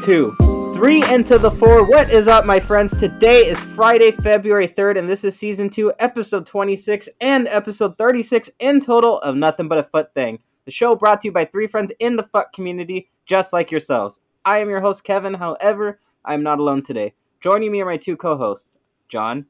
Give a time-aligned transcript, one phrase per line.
[0.00, 0.34] two,
[0.74, 1.84] three into the four.
[1.84, 2.96] What is up, my friends?
[2.96, 8.48] Today is Friday, February 3rd, and this is season two, episode 26 and episode 36
[8.60, 10.38] in total of Nothing But a FUT Thing.
[10.64, 14.20] The show brought to you by three friends in the FUT community, just like yourselves.
[14.44, 15.34] I am your host, Kevin.
[15.34, 17.12] However, I am not alone today.
[17.40, 18.78] Joining me are my two co hosts,
[19.08, 19.46] John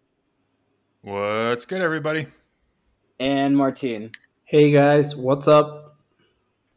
[1.03, 2.27] What's good, everybody?
[3.19, 4.11] and Martine.
[4.45, 5.90] Hey guys, what's up?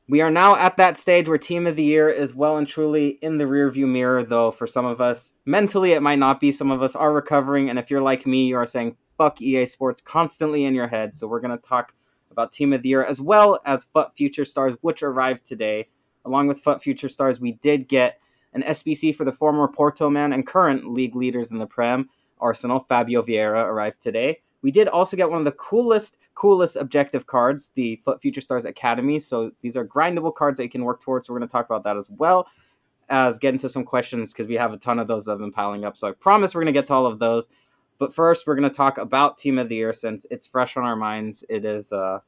[0.10, 3.20] We are now at that stage where Team of the Year is well and truly
[3.22, 6.52] in the rearview mirror, though for some of us, mentally it might not be.
[6.52, 9.66] Some of us are recovering, and if you're like me, you are saying fuck EA
[9.66, 11.16] Sports constantly in your head.
[11.16, 11.94] So we're going to talk
[12.32, 15.88] about Team of the Year as well as FUT Future Stars, which arrived today.
[16.26, 18.20] Along with FUT Future Stars, we did get
[18.54, 22.10] an SBC for the former Porto man and current league leaders in the Prem,
[22.40, 24.42] Arsenal, Fabio Vieira, arrived today.
[24.64, 28.66] We did also get one of the coolest, coolest objective cards, the FUT Future Stars
[28.66, 29.20] Academy.
[29.20, 31.30] So these are grindable cards that you can work towards.
[31.30, 32.48] We're going to talk about that as well
[33.10, 35.52] as get into some questions because we have a ton of those that have been
[35.52, 35.98] piling up.
[35.98, 37.50] So I promise we're going to get to all of those.
[38.00, 40.84] But first, we're going to talk about Team of the Year since it's fresh on
[40.84, 41.44] our minds.
[41.50, 42.20] It is, uh,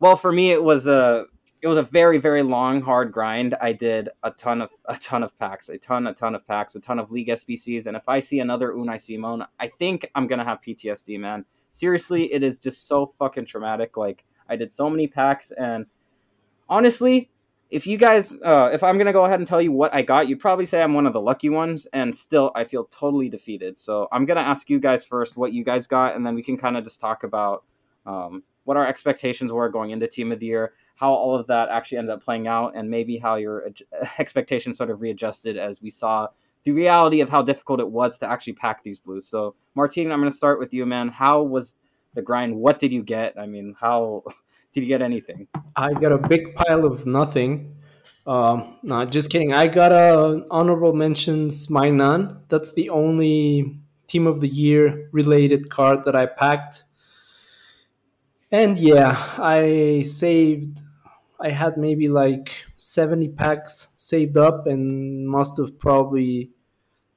[0.00, 1.26] well, for me, it was a
[1.62, 3.54] it was a very very long hard grind.
[3.60, 6.74] I did a ton of a ton of packs, a ton a ton of packs,
[6.74, 10.26] a ton of league SBCs, and if I see another Unai Simón, I think I'm
[10.26, 11.44] gonna have PTSD, man.
[11.70, 13.96] Seriously, it is just so fucking traumatic.
[13.96, 15.86] Like I did so many packs, and
[16.68, 17.30] honestly,
[17.70, 20.28] if you guys, uh, if I'm gonna go ahead and tell you what I got,
[20.28, 23.78] you'd probably say I'm one of the lucky ones, and still I feel totally defeated.
[23.78, 26.56] So I'm gonna ask you guys first what you guys got, and then we can
[26.56, 27.64] kind of just talk about
[28.06, 31.70] um, what our expectations were going into Team of the Year, how all of that
[31.70, 35.80] actually ended up playing out, and maybe how your uh, expectations sort of readjusted as
[35.80, 36.28] we saw
[36.64, 39.26] the reality of how difficult it was to actually pack these blues.
[39.26, 41.08] So Martine, I'm gonna start with you, man.
[41.08, 41.76] How was
[42.12, 42.54] the grind?
[42.54, 43.32] What did you get?
[43.38, 44.24] I mean, how
[44.72, 45.48] did you get anything?
[45.74, 47.76] I got a big pile of nothing.
[48.26, 49.54] Um, no, just kidding.
[49.54, 52.42] I got a honorable mentions, Maignan.
[52.48, 56.84] That's the only team of the year related card that I packed.
[58.52, 60.80] And yeah, I saved.
[61.40, 66.50] I had maybe like seventy packs saved up, and must have probably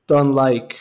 [0.08, 0.80] done like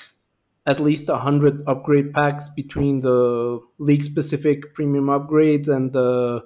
[0.67, 6.45] at least 100 upgrade packs between the league specific premium upgrades and the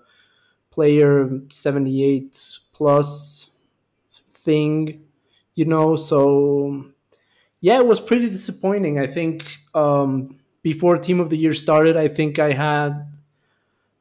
[0.71, 3.51] player 78 plus
[4.31, 5.03] thing
[5.55, 5.97] you know?
[5.97, 6.87] So
[7.61, 8.99] yeah it was pretty disappointing.
[8.99, 13.07] I think um, before team of the year started i think i had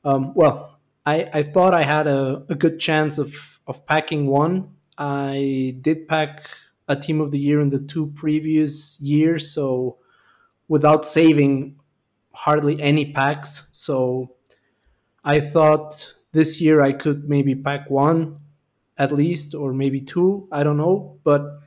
[0.04, 0.75] um, well
[1.06, 6.08] I, I thought i had a, a good chance of of packing one i did
[6.08, 6.48] pack
[6.88, 9.98] a team of the year in the two previous years so
[10.68, 11.80] without saving
[12.34, 14.36] hardly any packs so
[15.24, 18.40] i thought this year I could maybe pack one
[18.98, 20.48] at least, or maybe two.
[20.52, 21.20] I don't know.
[21.24, 21.60] But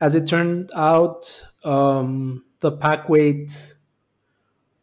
[0.00, 3.74] as it turned out, um, the pack weight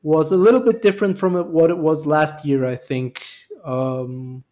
[0.01, 3.23] was a little bit different from what it was last year, I think.
[3.63, 4.43] Um,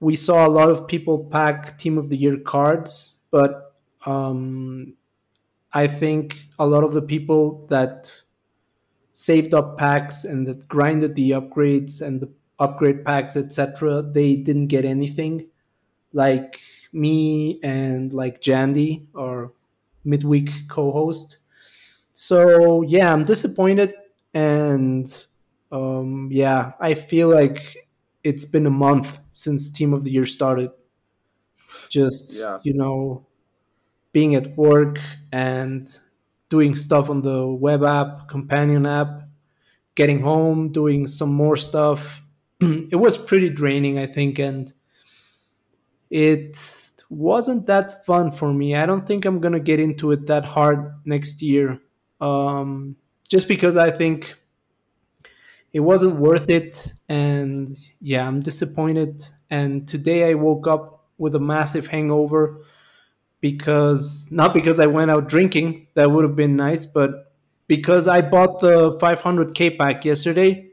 [0.00, 3.74] we saw a lot of people pack Team of the Year cards, but
[4.04, 4.94] um,
[5.72, 8.12] I think a lot of the people that
[9.12, 14.66] saved up packs and that grinded the upgrades and the upgrade packs, etc., they didn't
[14.68, 15.46] get anything.
[16.12, 16.60] Like
[16.92, 19.52] me and like Jandy, our
[20.04, 21.38] midweek co-host.
[22.12, 23.94] So yeah, I'm disappointed,
[24.36, 25.26] and
[25.72, 27.88] um, yeah, I feel like
[28.22, 30.70] it's been a month since Team of the Year started.
[31.88, 32.58] Just Yeah.
[32.62, 33.26] you know,
[34.12, 34.98] being at work
[35.32, 35.88] and
[36.50, 39.22] doing stuff on the web app, companion app,
[39.94, 42.22] getting home, doing some more stuff,
[42.60, 44.72] it was pretty draining, I think, and
[46.10, 46.56] it
[47.08, 48.74] wasn't that fun for me.
[48.76, 51.80] I don't think I'm gonna get into it that hard next year,
[52.20, 52.96] um,
[53.26, 54.34] just because I think
[55.72, 56.92] it wasn't worth it.
[57.08, 59.26] And yeah, I'm disappointed.
[59.50, 62.62] And today I woke up with a massive hangover
[63.40, 67.32] because not because I went out drinking, that would have been nice, but
[67.68, 70.70] because I bought the 500k pack yesterday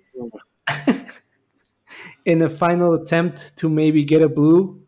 [2.26, 4.82] in a final attempt to maybe get a blue.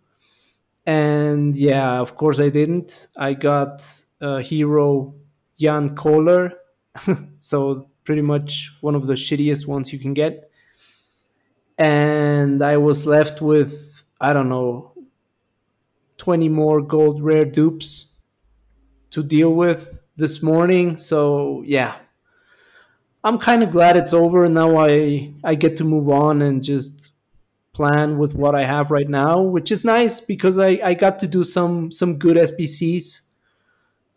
[0.85, 3.07] And yeah, of course I didn't.
[3.17, 3.85] I got
[4.21, 5.15] a hero
[5.59, 6.53] Jan Koller,
[7.39, 10.49] so pretty much one of the shittiest ones you can get.
[11.77, 14.93] And I was left with I don't know
[16.17, 18.07] 20 more gold rare dupes
[19.11, 20.97] to deal with this morning.
[20.97, 21.95] So yeah,
[23.23, 26.63] I'm kind of glad it's over and now I I get to move on and
[26.63, 27.11] just
[27.73, 31.27] plan with what I have right now, which is nice because I, I got to
[31.27, 33.21] do some some good SBCs.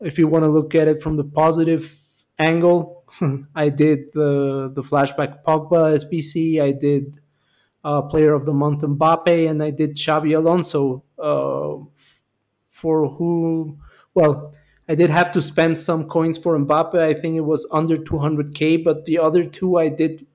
[0.01, 1.98] If you want to look at it from the positive
[2.39, 3.05] angle,
[3.55, 6.61] I did the the flashback Pogba SBC.
[6.61, 7.21] I did
[7.85, 11.05] uh, Player of the Month Mbappe, and I did Xabi Alonso.
[11.19, 11.85] Uh,
[12.69, 13.77] for who,
[14.15, 14.55] well,
[14.89, 16.95] I did have to spend some coins for Mbappe.
[16.95, 20.27] I think it was under 200k, but the other two I did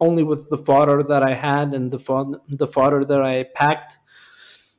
[0.00, 3.98] only with the fodder that I had and the fod- the fodder that I packed.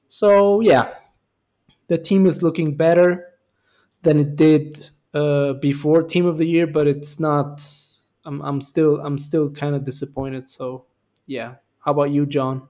[0.07, 0.94] So yeah,
[1.88, 3.33] the team is looking better
[4.03, 7.63] than it did uh, before Team of the Year, but it's not.
[8.25, 10.50] I'm I'm still I'm still kind of disappointed.
[10.50, 10.85] So
[11.25, 12.67] yeah, how about you, John?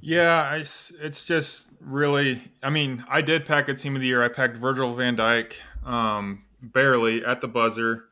[0.00, 2.40] Yeah, I, it's just really.
[2.62, 4.22] I mean, I did pack a team of the year.
[4.22, 8.04] I packed Virgil Van Dijk um, barely at the buzzer.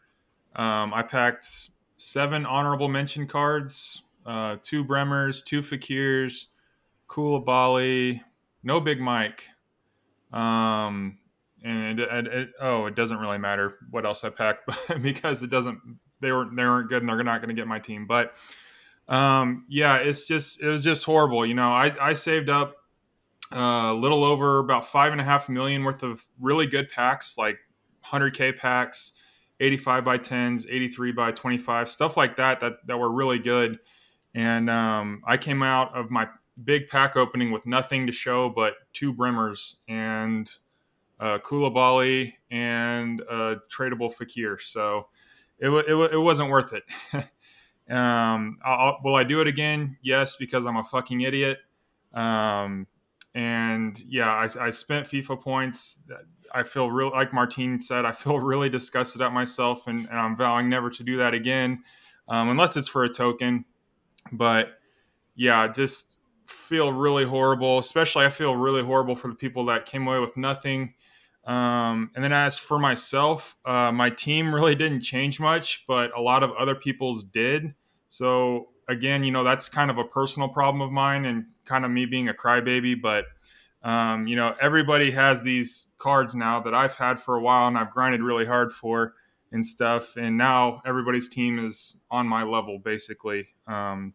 [0.56, 6.48] Um, I packed seven honorable mention cards, uh, two Bremers, two Fekirs,
[7.08, 8.20] Koulibaly,
[8.62, 9.44] no Big Mike.
[10.32, 11.18] Um,
[11.64, 14.70] and it, oh, it doesn't really matter what else I packed
[15.02, 15.80] because it doesn't.
[16.20, 18.06] They weren't they weren't good, and they're not going to get my team.
[18.06, 18.34] But
[19.08, 21.44] um, yeah, it's just it was just horrible.
[21.44, 22.76] You know, I I saved up
[23.54, 27.38] uh, a little over about five and a half million worth of really good packs,
[27.38, 27.58] like
[28.04, 29.14] 100k packs,
[29.60, 33.78] 85 by 10s, 83 by 25, stuff like that that that were really good.
[34.34, 36.28] And um, I came out of my
[36.62, 40.50] big pack opening with nothing to show but two Bremers and
[41.20, 44.60] uh, Koulibaly and a tradable Fekir.
[44.60, 45.08] So
[45.58, 46.84] it, it, it wasn't worth it.
[47.90, 49.96] Um, I'll, will I do it again?
[50.02, 51.58] Yes, because I'm a fucking idiot.
[52.12, 52.86] Um,
[53.34, 56.00] and yeah, I, I, spent FIFA points.
[56.52, 58.04] I feel real like Martine said.
[58.04, 61.82] I feel really disgusted at myself, and, and I'm vowing never to do that again,
[62.28, 63.64] um, unless it's for a token.
[64.32, 64.78] But
[65.34, 67.78] yeah, just feel really horrible.
[67.78, 70.94] Especially, I feel really horrible for the people that came away with nothing.
[71.48, 76.20] Um, and then as for myself, uh, my team really didn't change much, but a
[76.20, 77.74] lot of other people's did.
[78.08, 81.90] So again, you know, that's kind of a personal problem of mine and kind of
[81.90, 83.00] me being a crybaby.
[83.00, 83.24] But
[83.82, 87.78] um, you know, everybody has these cards now that I've had for a while and
[87.78, 89.14] I've grinded really hard for
[89.50, 90.16] and stuff.
[90.16, 93.48] And now everybody's team is on my level basically.
[93.66, 94.12] Um,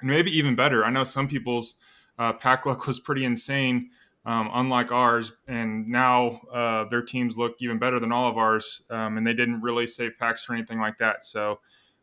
[0.00, 0.84] and maybe even better.
[0.84, 1.76] I know some people's
[2.18, 3.90] uh, pack luck was pretty insane
[4.24, 5.32] um, unlike ours.
[5.48, 9.34] And now uh, their teams look even better than all of ours, um, and they
[9.34, 11.24] didn't really save packs or anything like that.
[11.24, 11.60] So,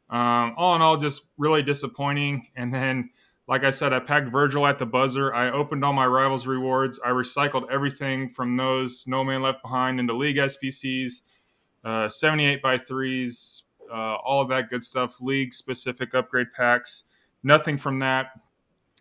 [0.09, 2.47] um, all in all, just really disappointing.
[2.55, 3.11] And then,
[3.47, 5.33] like I said, I packed Virgil at the buzzer.
[5.33, 6.99] I opened all my rivals rewards.
[7.03, 11.21] I recycled everything from those No Man Left Behind into League SBCs,
[11.83, 17.05] uh, 78 by threes, uh, all of that good stuff, league specific upgrade packs.
[17.43, 18.31] Nothing from that.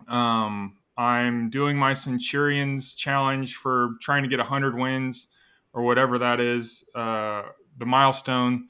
[0.06, 5.28] Um, I'm doing my Centurions challenge for trying to get 100 wins
[5.72, 7.44] or whatever that is, uh,
[7.78, 8.66] the milestone.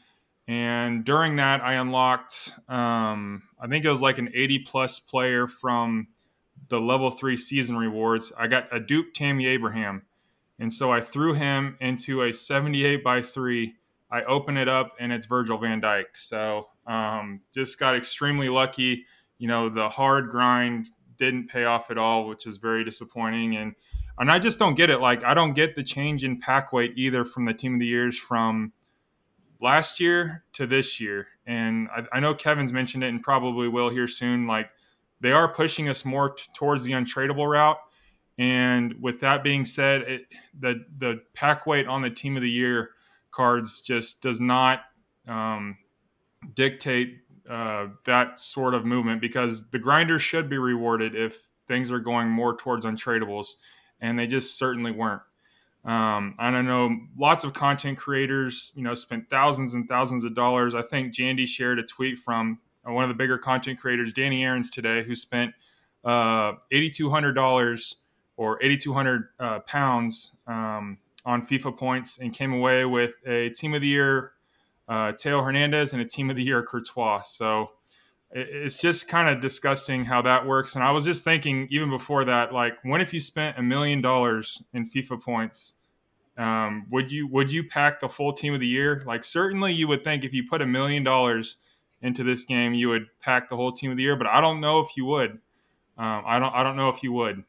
[0.47, 5.49] And during that, I unlocked, um, I think it was like an 80 plus player
[5.49, 6.09] from
[6.69, 8.31] the level three season rewards.
[8.37, 10.03] I got a dupe Tammy Abraham.
[10.59, 13.75] And so I threw him into a 78 by three.
[14.11, 16.07] I open it up and it's Virgil van Dijk.
[16.15, 19.07] So um, just got extremely lucky.
[19.39, 20.89] You know, the hard grind
[21.19, 23.57] didn't pay off at all, which is very disappointing.
[23.57, 23.75] And
[24.19, 24.99] and I just don't get it.
[24.99, 27.87] Like I don't get the change in pack weight either from the team of the
[27.87, 28.73] years from
[29.61, 31.29] last year to this year.
[31.47, 34.47] And I, I know Kevin's mentioned it and probably will here soon.
[34.47, 34.71] Like
[35.21, 37.79] they are pushing us more t- towards the untradeable route.
[38.39, 40.27] And with that being said, it,
[40.59, 42.91] the the pack weight on the team of the year
[43.31, 44.81] cards just does not
[45.27, 45.77] um,
[46.55, 51.99] dictate uh, that sort of movement because the grinders should be rewarded if things are
[51.99, 53.55] going more towards untradables,
[54.01, 55.23] and they just certainly weren't.
[55.85, 56.97] Um, I don't know.
[57.19, 60.75] Lots of content creators, you know, spent thousands and thousands of dollars.
[60.75, 64.45] I think Jandy shared a tweet from uh, one of the bigger content creators, Danny
[64.45, 65.55] Aarons today, who spent
[66.05, 67.97] uh, eighty-two hundred dollars
[68.37, 73.75] or eighty-two hundred uh, pounds um, on FIFA points and came away with a Team
[73.75, 74.33] of the Year
[74.89, 77.23] uh, Theo Hernandez and a Team of the Year Courtois.
[77.23, 77.71] So
[78.31, 80.75] it's just kind of disgusting how that works.
[80.75, 84.01] And I was just thinking, even before that, like, when if you spent a million
[84.01, 85.75] dollars in FIFA points,
[86.37, 89.03] um, would you would you pack the full Team of the Year?
[89.07, 91.57] Like, certainly you would think if you put a million dollars
[92.03, 94.17] into this game, you would pack the whole Team of the Year.
[94.17, 95.33] But I don't know if you would.
[95.97, 97.45] Um, I don't I don't know if you would.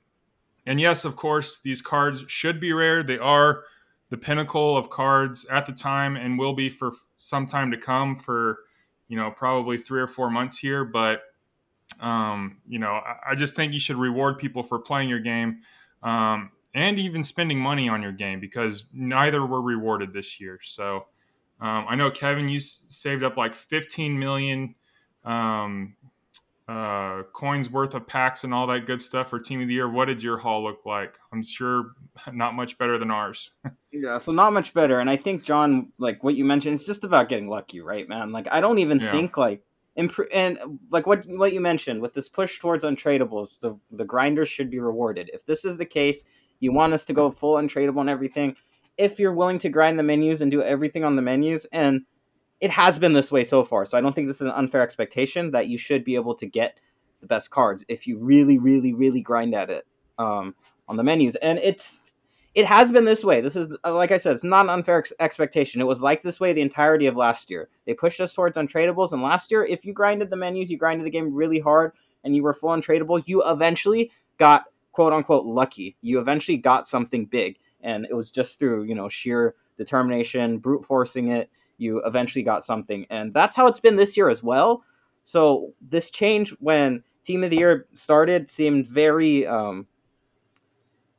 [0.65, 3.03] And yes, of course, these cards should be rare.
[3.03, 3.63] They are
[4.09, 8.15] the pinnacle of cards at the time and will be for some time to come
[8.15, 8.59] for
[9.07, 11.23] you know probably three or four months here but
[11.99, 15.61] Um, you know, I, I, just think you should reward people for playing your game
[16.03, 20.59] um, and even spending money on your game because neither were rewarded this year.
[20.63, 21.07] So
[21.59, 24.75] um, I know Kevin, you s- saved up like 15 million
[25.25, 25.95] um,
[26.69, 29.89] uh, coins worth of packs and all that good stuff for Team of the Year.
[29.89, 31.17] What did your haul look like?
[31.33, 31.93] I'm sure
[32.31, 33.53] not much better than ours.
[33.91, 34.99] yeah, so not much better.
[34.99, 38.31] And I think John, like what you mentioned, it's just about getting lucky, right, man?
[38.31, 39.11] Like I don't even yeah.
[39.11, 39.63] think like
[39.95, 40.59] imp- and
[40.91, 44.79] like what what you mentioned with this push towards untradables, the the grinders should be
[44.79, 45.31] rewarded.
[45.33, 46.23] If this is the case,
[46.59, 48.55] you want us to go full untradable and everything.
[48.95, 52.01] If you're willing to grind the menus and do everything on the menus and
[52.61, 53.85] it has been this way so far.
[53.85, 56.45] So I don't think this is an unfair expectation that you should be able to
[56.45, 56.77] get
[57.21, 59.85] the best cards if you really, really, really grind at it
[60.17, 60.55] um,
[60.87, 61.35] on the menus.
[61.35, 62.01] And it's
[62.55, 63.41] it has been this way.
[63.41, 65.81] This is uh, like I said, it's not an unfair ex- expectation.
[65.81, 67.69] It was like this way the entirety of last year.
[67.85, 71.05] They pushed us towards untradables, and last year, if you grinded the menus, you grinded
[71.05, 75.95] the game really hard, and you were full untradable, you eventually got quote unquote lucky.
[76.01, 80.83] You eventually got something big, and it was just through you know sheer determination, brute
[80.83, 83.05] forcing it you eventually got something.
[83.09, 84.83] And that's how it's been this year as well.
[85.23, 89.87] So this change when Team of the Year started seemed very um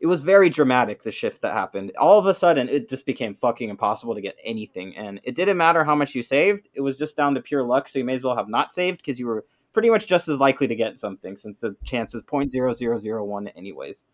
[0.01, 1.93] it was very dramatic the shift that happened.
[1.99, 4.97] All of a sudden it just became fucking impossible to get anything.
[4.97, 7.87] And it didn't matter how much you saved, it was just down to pure luck,
[7.87, 10.39] so you may as well have not saved because you were pretty much just as
[10.39, 14.05] likely to get something since the chance is 0.0001 anyways.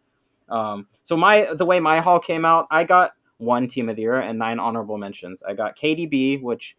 [0.49, 4.03] Um, so my the way my haul came out, I got one team of the
[4.03, 5.43] year and nine honorable mentions.
[5.43, 6.77] I got KDB, which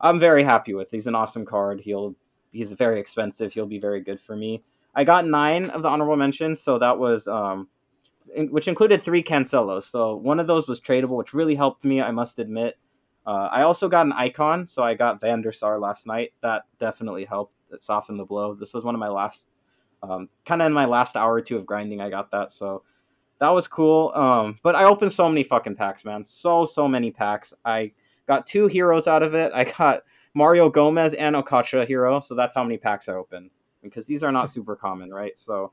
[0.00, 0.90] I'm very happy with.
[0.90, 1.80] He's an awesome card.
[1.80, 2.14] He'll
[2.52, 3.52] he's very expensive.
[3.52, 4.62] He'll be very good for me.
[4.94, 7.68] I got nine of the honorable mentions, so that was um,
[8.34, 9.84] in, which included three Cancelos.
[9.84, 12.00] So one of those was tradable, which really helped me.
[12.00, 12.78] I must admit.
[13.26, 16.32] Uh, I also got an icon, so I got Van der Sar last night.
[16.40, 17.54] That definitely helped.
[17.70, 18.54] It softened the blow.
[18.54, 19.48] This was one of my last,
[20.02, 22.00] um, kind of in my last hour or two of grinding.
[22.00, 22.82] I got that, so
[23.40, 24.12] that was cool.
[24.14, 26.24] Um, but I opened so many fucking packs, man.
[26.24, 27.54] So so many packs.
[27.64, 27.92] I
[28.26, 29.52] got two heroes out of it.
[29.54, 30.02] I got
[30.34, 32.20] Mario Gomez and Okocha hero.
[32.20, 33.50] So that's how many packs I opened
[33.82, 35.36] because these are not super common, right?
[35.36, 35.72] So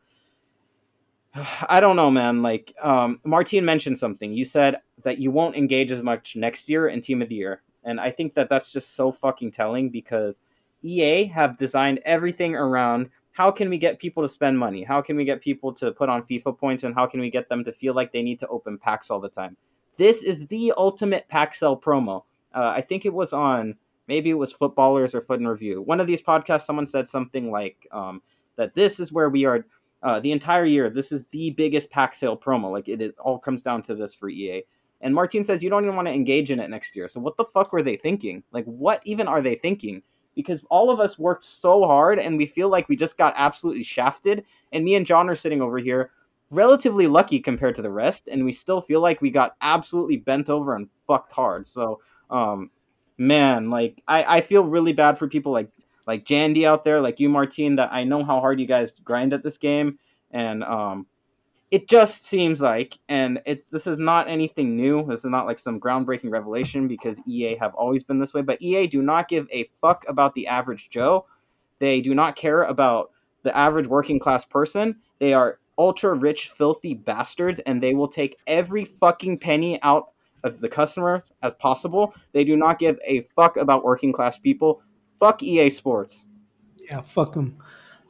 [1.70, 2.42] I don't know, man.
[2.42, 4.34] Like um, Martin mentioned something.
[4.34, 7.62] You said that you won't engage as much next year in Team of the Year,
[7.84, 10.42] and I think that that's just so fucking telling because
[10.84, 14.82] EA have designed everything around how can we get people to spend money?
[14.82, 16.84] How can we get people to put on FIFA points?
[16.84, 19.20] And how can we get them to feel like they need to open packs all
[19.20, 19.58] the time?
[19.98, 22.24] This is the ultimate pack sell promo.
[22.54, 23.76] Uh, I think it was on
[24.08, 25.82] maybe it was Footballers or Foot and Review.
[25.82, 28.22] One of these podcasts, someone said something like um,
[28.56, 29.66] that this is where we are
[30.02, 30.90] uh, the entire year.
[30.90, 32.72] This is the biggest pack sale promo.
[32.72, 34.64] Like it, it all comes down to this for EA.
[35.02, 37.10] And Martin says you don't even want to engage in it next year.
[37.10, 38.44] So what the fuck were they thinking?
[38.54, 40.04] Like what even are they thinking?
[40.36, 43.84] Because all of us worked so hard and we feel like we just got absolutely
[43.84, 44.46] shafted.
[44.72, 46.12] And me and John are sitting over here
[46.52, 50.50] relatively lucky compared to the rest, and we still feel like we got absolutely bent
[50.50, 51.66] over and fucked hard.
[51.68, 52.70] So, um,
[53.18, 55.70] man, like I, I feel really bad for people like
[56.08, 59.34] like Jandy out there, like you, Martine, that I know how hard you guys grind
[59.34, 59.98] at this game,
[60.32, 61.08] and um,
[61.76, 65.06] it just seems like, and it's this is not anything new.
[65.06, 68.42] This is not like some groundbreaking revelation because EA have always been this way.
[68.44, 71.26] But EA do not give a fuck about the average Joe.
[71.80, 73.12] They do not care about
[73.44, 74.96] the average working class person.
[75.20, 80.12] They are ultra rich, filthy bastards, and they will take every fucking penny out
[80.46, 82.16] of the customers as possible.
[82.32, 84.82] They do not give a fuck about working class people.
[85.20, 86.26] Fuck EA Sports.
[86.78, 87.58] Yeah, fuck them.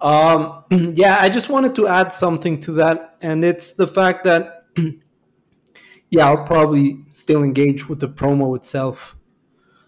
[0.06, 4.68] Um, yeah, I just wanted to add something to that, and it's the fact that,
[6.12, 9.16] yeah, I'll probably still engage with the promo itself.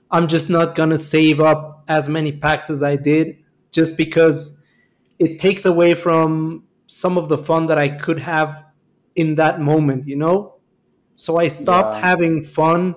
[0.09, 3.37] I'm just not gonna save up as many packs as I did,
[3.71, 4.59] just because
[5.19, 8.65] it takes away from some of the fun that I could have
[9.15, 10.55] in that moment, you know?
[11.15, 12.01] So I stopped yeah.
[12.01, 12.95] having fun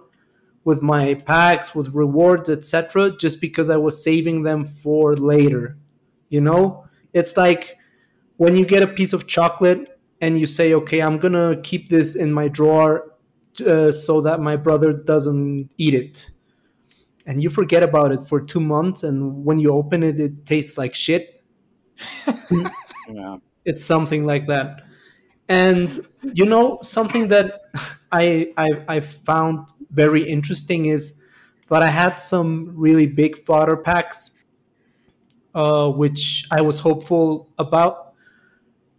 [0.65, 5.77] with my packs, with rewards, etc., just because I was saving them for later,
[6.31, 6.87] you know?
[7.12, 7.76] It's like
[8.37, 11.88] when you get a piece of chocolate and you say, okay, I'm going to keep
[11.88, 13.12] this in my drawer
[13.67, 16.31] uh, so that my brother doesn't eat it.
[17.26, 19.02] And you forget about it for two months.
[19.02, 21.43] And when you open it, it tastes like shit.
[23.09, 23.37] yeah.
[23.64, 24.83] It's something like that.
[25.49, 27.61] And you know, something that
[28.12, 31.21] I, I, I found very interesting is
[31.69, 34.33] that I had some really big fodder packs
[35.54, 38.14] uh, which I was hopeful about.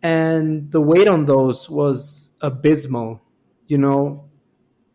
[0.04, 3.22] And the weight on those was abysmal.
[3.68, 4.30] You know,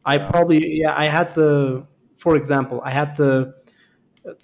[0.04, 1.86] I probably, yeah, I had the,
[2.16, 3.54] for example, I had the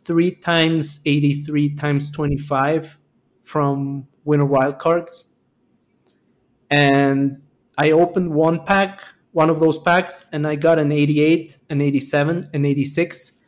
[0.05, 2.99] three times 83 times 25
[3.45, 5.35] from winner wild cards.
[6.71, 7.43] And
[7.77, 9.03] I opened one pack,
[9.33, 13.41] one of those packs, and I got an 88, an 87, an 86,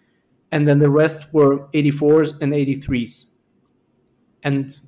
[0.50, 3.26] and then the rest were 84s and 83s.
[4.44, 4.78] And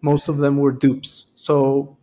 [0.00, 1.32] most of them were dupes.
[1.34, 1.96] So,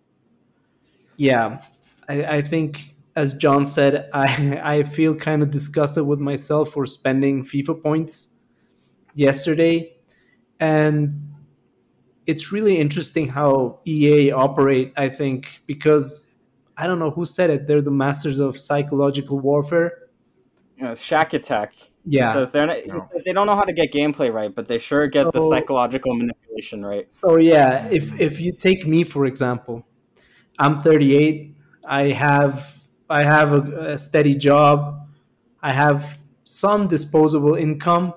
[1.16, 1.62] yeah,
[2.08, 6.86] I, I think, as John said, I, I feel kind of disgusted with myself for
[6.86, 8.36] spending FIFA points
[9.14, 9.94] yesterday.
[10.60, 11.18] And
[12.26, 16.36] it's really interesting how EA operate, I think, because
[16.76, 17.68] I don't know who said it.
[17.68, 20.10] They're the masters of psychological warfare.
[20.78, 21.74] Yeah, Shack Attack.
[22.10, 22.34] Yeah.
[22.34, 24.80] Says they're not, he says they don't know how to get gameplay right, but they
[24.80, 27.14] sure get the psychological manipulation right.
[27.14, 29.86] So yeah, if if you take me for example,
[30.58, 31.54] I'm 38.
[31.86, 32.76] I have
[33.10, 35.08] I have a, a steady job.
[35.62, 38.14] I have some disposable income,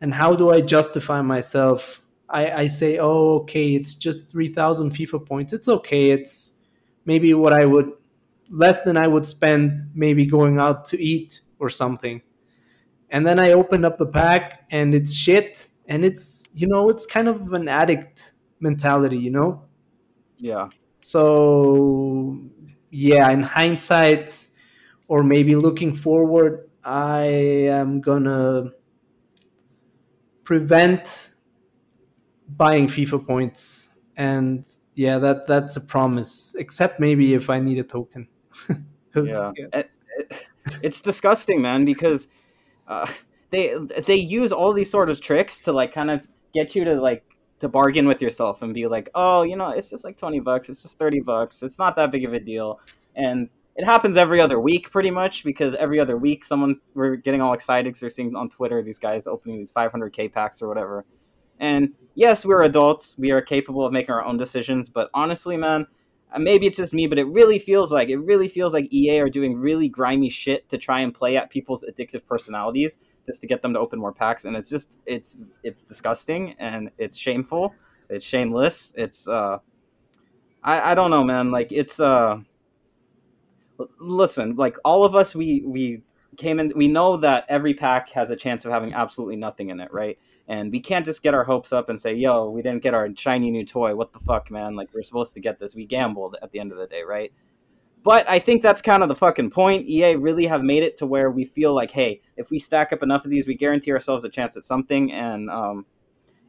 [0.00, 2.02] and how do I justify myself?
[2.28, 5.54] I, I say, oh, okay, it's just 3,000 FIFA points.
[5.54, 6.10] It's okay.
[6.10, 6.58] It's
[7.06, 7.92] maybe what I would
[8.50, 12.20] less than I would spend maybe going out to eat or something.
[13.10, 15.68] And then I open up the pack and it's shit.
[15.86, 19.62] And it's, you know, it's kind of an addict mentality, you know?
[20.36, 20.68] Yeah.
[21.00, 22.38] So,
[22.90, 24.48] yeah, in hindsight,
[25.08, 28.72] or maybe looking forward, I am gonna
[30.44, 31.30] prevent
[32.56, 33.94] buying FIFA points.
[34.16, 36.54] And yeah, that that's a promise.
[36.58, 38.28] Except maybe if I need a token.
[39.12, 39.52] 'Cause- Yeah.
[39.56, 40.46] It- it-
[40.82, 42.28] it's disgusting, man, because
[42.88, 43.06] uh,
[43.50, 43.74] they
[44.06, 47.24] they use all these sort of tricks to like kind of get you to like
[47.60, 50.68] to bargain with yourself and be like, oh, you know, it's just like twenty bucks,
[50.68, 52.80] it's just thirty bucks, it's not that big of a deal,
[53.14, 57.40] and it happens every other week, pretty much, because every other week someone's we're getting
[57.40, 61.04] all excited because we're seeing on Twitter these guys opening these 500k packs or whatever,
[61.60, 65.86] and yes, we're adults, we are capable of making our own decisions, but honestly, man,
[66.36, 69.30] maybe it's just me, but it really feels like it really feels like EA are
[69.30, 73.62] doing really grimy shit to try and play at people's addictive personalities just to get
[73.62, 77.74] them to open more packs, and it's just it's it's disgusting and it's shameful,
[78.08, 79.58] it's shameless, it's uh,
[80.62, 82.40] I I don't know, man, like it's uh,
[83.98, 86.02] listen, like all of us, we we
[86.36, 89.80] came in, we know that every pack has a chance of having absolutely nothing in
[89.80, 90.18] it, right?
[90.48, 93.08] And we can't just get our hopes up and say, "Yo, we didn't get our
[93.14, 93.94] shiny new toy.
[93.94, 94.74] What the fuck, man?
[94.74, 95.74] Like we're supposed to get this.
[95.74, 97.32] We gambled at the end of the day, right?"
[98.02, 99.86] But I think that's kind of the fucking point.
[99.86, 103.02] EA really have made it to where we feel like, hey, if we stack up
[103.02, 105.12] enough of these, we guarantee ourselves a chance at something.
[105.12, 105.84] And um,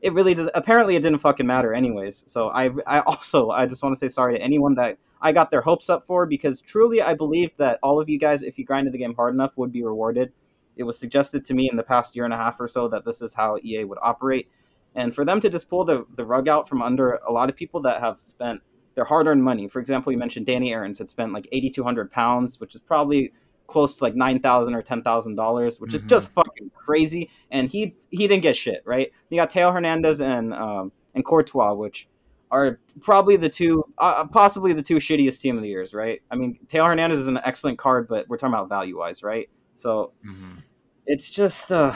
[0.02, 0.50] it really does.
[0.54, 2.24] Apparently, it didn't fucking matter, anyways.
[2.28, 5.52] So I, I also, I just want to say sorry to anyone that I got
[5.52, 8.66] their hopes up for because truly, I believed that all of you guys, if you
[8.66, 10.32] grinded the game hard enough, would be rewarded.
[10.80, 13.04] It was suggested to me in the past year and a half or so that
[13.04, 14.48] this is how EA would operate.
[14.96, 17.56] And for them to just pull the, the rug out from under a lot of
[17.56, 18.62] people that have spent
[18.96, 19.68] their hard earned money.
[19.68, 23.34] For example, you mentioned Danny Aarons had spent like 8,200 pounds, which is probably
[23.68, 26.08] close to like 9,000 or $10,000, which is Mhm.
[26.08, 27.30] just fucking crazy.
[27.52, 29.12] And he he didn't get shit, right?
[29.30, 32.08] You got Theo Hernandez and um, and Courtois, which
[32.52, 36.20] are probably the two, uh, possibly the two shittiest team of the years, right?
[36.32, 39.48] I mean, Theo Hernandez is an excellent card, but we're talking about value wise, right?
[39.74, 40.64] So Mhm.
[41.10, 41.92] It's just uh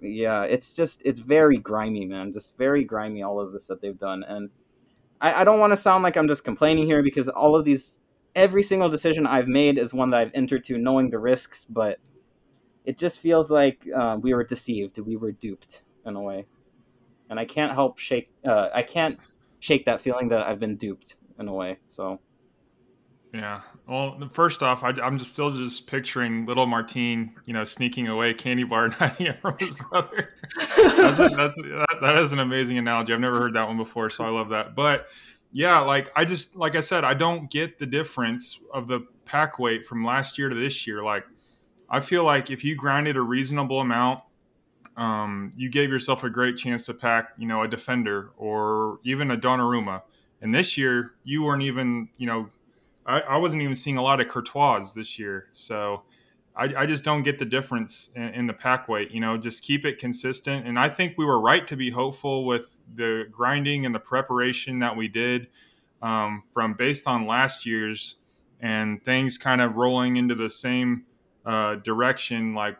[0.00, 3.98] yeah it's just it's very grimy man just very grimy all of this that they've
[3.98, 4.50] done and
[5.20, 7.98] i, I don't want to sound like i'm just complaining here because all of these
[8.36, 11.98] every single decision i've made is one that i've entered to knowing the risks but
[12.84, 16.46] it just feels like uh, we were deceived we were duped in a way
[17.30, 19.18] and i can't help shake uh, i can't
[19.58, 22.20] shake that feeling that i've been duped in a way so
[23.34, 23.62] Yeah.
[23.86, 28.32] Well, first off, I, I'm just still just picturing little Martine, you know, sneaking away
[28.32, 30.34] candy bar and hiding it from his brother.
[30.56, 33.12] that's, a, that's that, that is an amazing analogy.
[33.12, 34.74] I've never heard that one before, so I love that.
[34.74, 35.08] But
[35.52, 39.58] yeah, like I just like I said, I don't get the difference of the pack
[39.58, 41.02] weight from last year to this year.
[41.02, 41.26] Like
[41.90, 44.22] I feel like if you grinded a reasonable amount,
[44.96, 49.30] um, you gave yourself a great chance to pack, you know, a defender or even
[49.30, 50.02] a Donnarumma.
[50.40, 52.48] And this year, you weren't even, you know,
[53.06, 55.48] I, I wasn't even seeing a lot of Courtois this year.
[55.52, 56.02] So
[56.54, 59.10] I, I just don't get the difference in, in the pack weight.
[59.10, 60.66] You know, just keep it consistent.
[60.66, 64.78] And I think we were right to be hopeful with the grinding and the preparation
[64.80, 65.48] that we did
[66.02, 68.16] um, from based on last year's
[68.60, 71.04] and things kind of rolling into the same
[71.44, 72.54] uh, direction.
[72.54, 72.76] Like,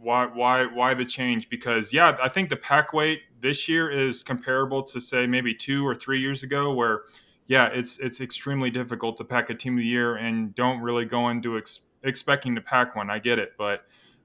[0.00, 1.48] why, why, why the change?
[1.48, 5.86] Because yeah, I think the pack weight this year is comparable to say maybe two
[5.86, 7.02] or three years ago, where
[7.48, 11.04] yeah, it's it's extremely difficult to pack a team of the year and don't really
[11.04, 13.10] go into ex- expecting to pack one.
[13.10, 13.84] I get it, but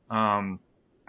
[0.09, 0.59] um,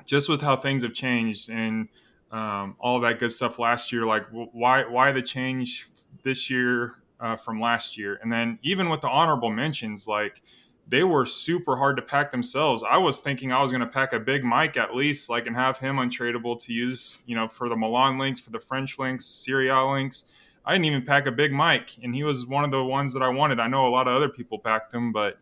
[0.07, 1.89] just with how things have changed and
[2.31, 5.89] um, all that good stuff last year, like why why the change
[6.23, 8.19] this year uh, from last year.
[8.23, 10.41] And then even with the honorable mentions, like
[10.87, 12.85] they were super hard to pack themselves.
[12.89, 15.57] I was thinking I was going to pack a big Mike at least, like, and
[15.57, 19.25] have him untradeable to use, you know, for the Milan links, for the French links,
[19.25, 20.27] Serie A links.
[20.65, 23.23] I didn't even pack a big Mike, and he was one of the ones that
[23.23, 23.61] I wanted.
[23.61, 25.39] I know a lot of other people packed them, but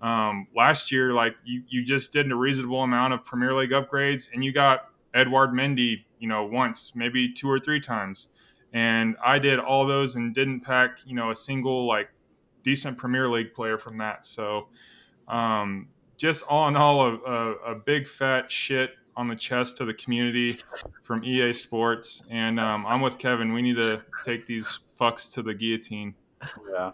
[0.00, 4.32] um, last year, like you, you just did a reasonable amount of Premier League upgrades,
[4.32, 8.28] and you got Edouard Mendy, you know, once, maybe two or three times,
[8.72, 12.08] and I did all those and didn't pack, you know, a single like
[12.64, 14.24] decent Premier League player from that.
[14.24, 14.68] So,
[15.28, 19.84] um, just all in all, a, a, a, big fat shit on the chest to
[19.84, 20.56] the community
[21.02, 22.24] from EA Sports.
[22.30, 23.52] And um, I'm with Kevin.
[23.52, 26.14] We need to take these fucks to the guillotine.
[26.72, 26.92] Yeah.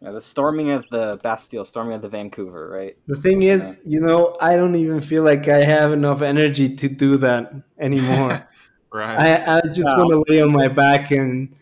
[0.00, 2.96] Yeah, the storming of the Bastille, storming of the Vancouver, right?
[3.06, 6.88] The thing is, you know, I don't even feel like I have enough energy to
[6.88, 8.48] do that anymore.
[8.92, 9.46] right.
[9.46, 10.06] I, I just wow.
[10.06, 11.54] want to lay on my back and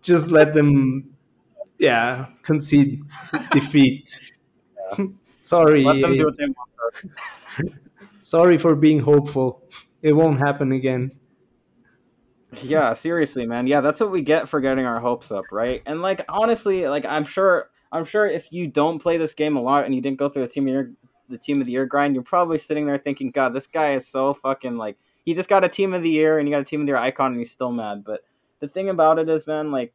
[0.00, 1.12] just let them
[1.78, 3.02] yeah, concede
[3.50, 4.20] defeat.
[4.96, 5.06] Yeah.
[5.38, 5.84] Sorry.
[5.84, 7.78] Let them do what they want.
[8.28, 9.62] Sorry for being hopeful.
[10.02, 11.12] It won't happen again.
[12.62, 13.66] Yeah, seriously, man.
[13.66, 15.82] Yeah, that's what we get for getting our hopes up, right?
[15.86, 19.62] And like honestly, like I'm sure I'm sure if you don't play this game a
[19.62, 20.92] lot and you didn't go through the team of year
[21.30, 24.06] the team of the year grind, you're probably sitting there thinking, God, this guy is
[24.06, 26.66] so fucking like he just got a team of the year and you got a
[26.66, 28.04] team of the year icon and he's still mad.
[28.04, 28.20] But
[28.60, 29.94] the thing about it is, man, like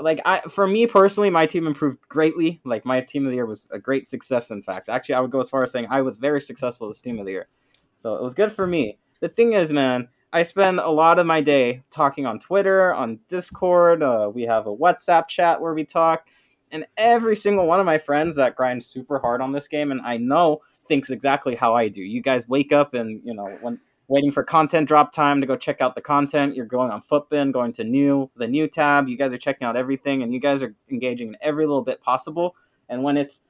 [0.00, 2.60] like I for me personally, my team improved greatly.
[2.64, 4.50] Like my team of the year was a great success.
[4.50, 7.00] In fact, actually, I would go as far as saying I was very successful this
[7.00, 7.48] team of the year.
[7.94, 8.98] So it was good for me.
[9.20, 13.20] The thing is, man, I spend a lot of my day talking on Twitter, on
[13.28, 14.02] Discord.
[14.02, 16.26] Uh, we have a WhatsApp chat where we talk,
[16.72, 20.00] and every single one of my friends that grind super hard on this game, and
[20.00, 22.02] I know thinks exactly how I do.
[22.02, 25.56] You guys wake up and you know when waiting for content drop time to go
[25.56, 26.54] check out the content.
[26.54, 29.08] You're going on Futbin, going to new the new tab.
[29.08, 32.00] You guys are checking out everything, and you guys are engaging in every little bit
[32.00, 32.54] possible.
[32.88, 33.42] And when it's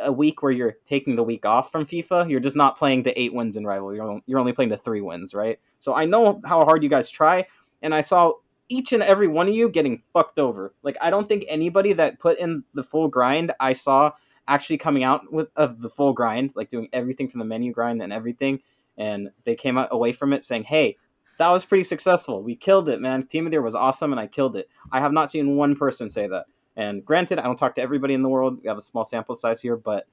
[0.00, 3.18] a week where you're taking the week off from FIFA, you're just not playing the
[3.18, 3.94] eight wins in rival.
[3.94, 5.58] You're only, you're only playing the three wins, right?
[5.78, 7.46] So I know how hard you guys try,
[7.80, 8.34] and I saw
[8.68, 10.74] each and every one of you getting fucked over.
[10.82, 14.12] Like I don't think anybody that put in the full grind I saw
[14.48, 18.02] actually coming out with of the full grind, like doing everything from the menu grind
[18.02, 18.60] and everything
[18.96, 20.96] and they came away from it saying, "Hey,
[21.38, 22.42] that was pretty successful.
[22.42, 23.26] We killed it, man.
[23.26, 25.76] Team of the Year was awesome, and I killed it." I have not seen one
[25.76, 26.46] person say that.
[26.76, 28.58] And granted, I don't talk to everybody in the world.
[28.62, 30.06] We have a small sample size here, but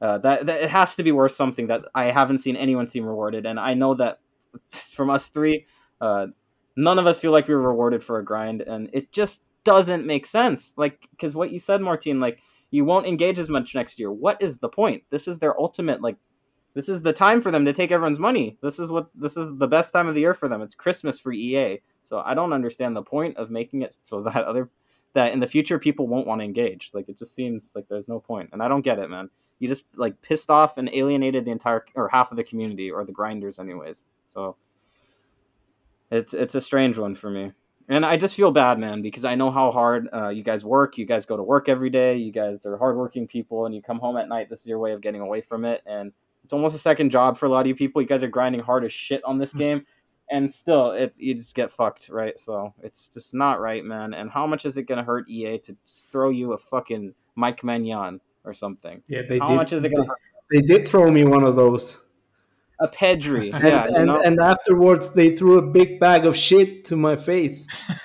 [0.00, 3.04] uh, that, that it has to be worth something that I haven't seen anyone seem
[3.04, 3.46] rewarded.
[3.46, 4.20] And I know that
[4.94, 5.66] from us three,
[6.00, 6.28] uh,
[6.76, 10.06] none of us feel like we were rewarded for a grind, and it just doesn't
[10.06, 10.72] make sense.
[10.76, 12.38] Like, because what you said, Martine, like
[12.70, 14.12] you won't engage as much next year.
[14.12, 15.02] What is the point?
[15.10, 16.16] This is their ultimate like
[16.76, 18.58] this is the time for them to take everyone's money.
[18.60, 20.60] This is what this is the best time of the year for them.
[20.60, 21.80] It's Christmas for EA.
[22.02, 24.68] So I don't understand the point of making it so that other
[25.14, 26.90] that in the future people won't want to engage.
[26.92, 28.50] Like it just seems like there's no point.
[28.52, 29.30] And I don't get it, man.
[29.58, 33.06] You just like pissed off and alienated the entire or half of the community or
[33.06, 34.04] the grinders anyways.
[34.24, 34.56] So
[36.10, 37.52] it's it's a strange one for me.
[37.88, 40.98] And I just feel bad, man, because I know how hard uh, you guys work.
[40.98, 42.16] You guys go to work every day.
[42.16, 44.50] You guys are hardworking people, and you come home at night.
[44.50, 45.82] This is your way of getting away from it.
[45.86, 46.12] And
[46.46, 48.00] it's almost a second job for a lot of you people.
[48.00, 49.58] You guys are grinding hard as shit on this hmm.
[49.58, 49.86] game,
[50.30, 52.38] and still, it you just get fucked, right?
[52.38, 54.14] So it's just not right, man.
[54.14, 55.76] And how much is it gonna hurt EA to
[56.12, 59.02] throw you a fucking Mike Maignan or something?
[59.08, 59.56] Yeah, they how did.
[59.56, 60.08] much is it gonna?
[60.52, 62.04] They, they did throw me one of those.
[62.78, 66.96] A Pedri, and, yeah, and, and afterwards they threw a big bag of shit to
[66.96, 67.66] my face.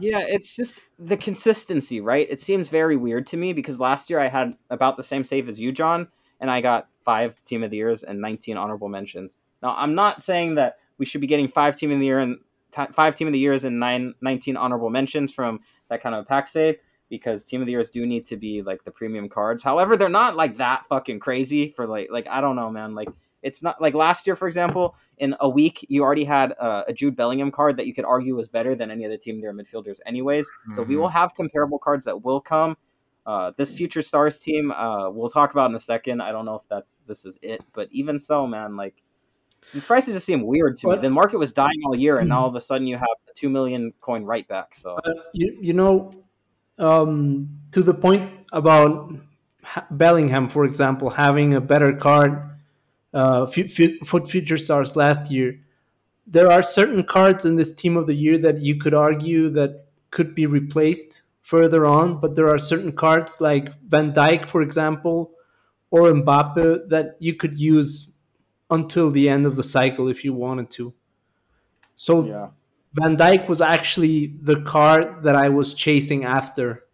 [0.00, 2.26] yeah, it's just the consistency, right?
[2.28, 5.48] It seems very weird to me because last year I had about the same save
[5.48, 6.08] as you, John,
[6.42, 9.38] and I got five Team of the Years and 19 honorable mentions.
[9.62, 12.38] Now, I'm not saying that we should be getting five Team of the Year and
[12.76, 16.26] t- five Team of the Years and nine, 19 honorable mentions from that kind of
[16.26, 16.76] pack save
[17.08, 19.62] because Team of the Years do need to be like the premium cards.
[19.62, 22.94] However, they're not like that fucking crazy for like like I don't know, man.
[22.94, 23.08] Like
[23.42, 26.92] it's not like last year, for example, in a week you already had uh, a
[26.92, 29.42] Jude Bellingham card that you could argue was better than any other Team of the
[29.42, 30.46] Year midfielders, anyways.
[30.46, 30.74] Mm-hmm.
[30.74, 31.02] So we mm-hmm.
[31.02, 32.76] will have comparable cards that will come.
[33.24, 36.20] Uh, this future stars team, uh, we'll talk about in a second.
[36.20, 39.02] I don't know if that's this is it, but even so, man, like
[39.72, 41.02] these prices just seem weird to but, me.
[41.02, 43.34] The market was dying all year, and now all of a sudden you have a
[43.34, 44.74] two million coin right back.
[44.74, 44.98] So
[45.32, 46.10] you you know,
[46.78, 49.14] um, to the point about
[49.90, 52.50] Bellingham, for example, having a better card,
[53.14, 55.60] uh, FUT Future Stars last year.
[56.26, 59.86] There are certain cards in this team of the year that you could argue that
[60.10, 65.32] could be replaced further on, but there are certain cards like Van Dijk, for example,
[65.90, 68.12] or Mbappe that you could use
[68.70, 70.94] until the end of the cycle if you wanted to.
[71.94, 72.48] So yeah.
[72.94, 76.84] Van Dijk was actually the card that I was chasing after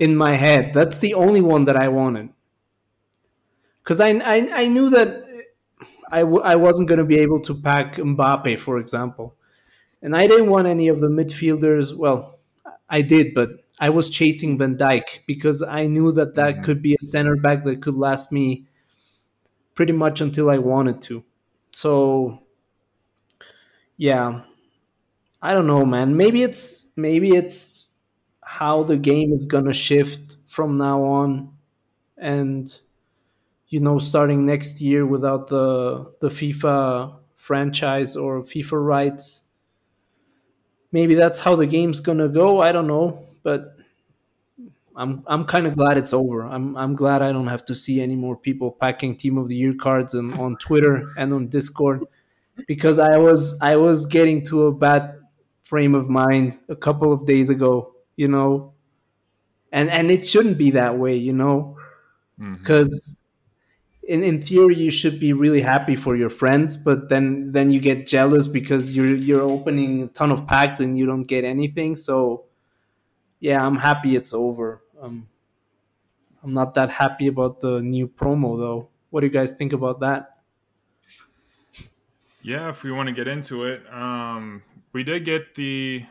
[0.00, 0.72] in my head.
[0.72, 2.30] That's the only one that I wanted.
[3.82, 5.24] Because I, I, I knew that
[6.10, 9.36] I w- I wasn't going to be able to pack Mbappe, for example.
[10.02, 11.96] And I didn't want any of the midfielders.
[11.96, 12.35] Well,
[12.88, 16.64] I did, but I was chasing Van Dijk because I knew that that mm-hmm.
[16.64, 18.66] could be a center back that could last me
[19.74, 21.24] pretty much until I wanted to.
[21.72, 22.42] So,
[23.96, 24.42] yeah,
[25.42, 26.16] I don't know, man.
[26.16, 27.88] Maybe it's maybe it's
[28.42, 31.52] how the game is gonna shift from now on,
[32.16, 32.74] and
[33.68, 39.45] you know, starting next year without the the FIFA franchise or FIFA rights.
[40.96, 42.62] Maybe that's how the game's gonna go.
[42.62, 43.76] I don't know, but
[44.96, 46.40] I'm I'm kind of glad it's over.
[46.46, 49.56] I'm I'm glad I don't have to see any more people packing Team of the
[49.56, 52.04] Year cards on, on Twitter and on Discord
[52.66, 55.20] because I was I was getting to a bad
[55.64, 58.72] frame of mind a couple of days ago, you know.
[59.72, 61.76] And and it shouldn't be that way, you know.
[62.38, 63.25] Because mm-hmm
[64.08, 67.80] in, in theory you should be really happy for your friends but then then you
[67.80, 71.96] get jealous because you're you're opening a ton of packs and you don't get anything.
[71.96, 72.44] So
[73.40, 74.82] yeah i'm happy it's over.
[75.00, 75.28] Um,
[76.42, 78.88] i'm not that happy about the new promo though.
[79.10, 80.38] What do you guys think about that?
[82.42, 86.04] Yeah if we want to get into it um, we did get the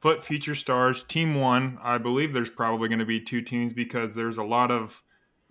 [0.00, 1.78] FUT future stars team one.
[1.82, 5.02] I believe there's probably going to be two teams because there's a lot of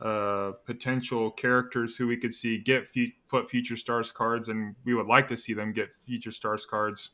[0.01, 2.87] uh, potential characters who we could see get
[3.27, 7.11] FUT future stars cards, and we would like to see them get future stars cards.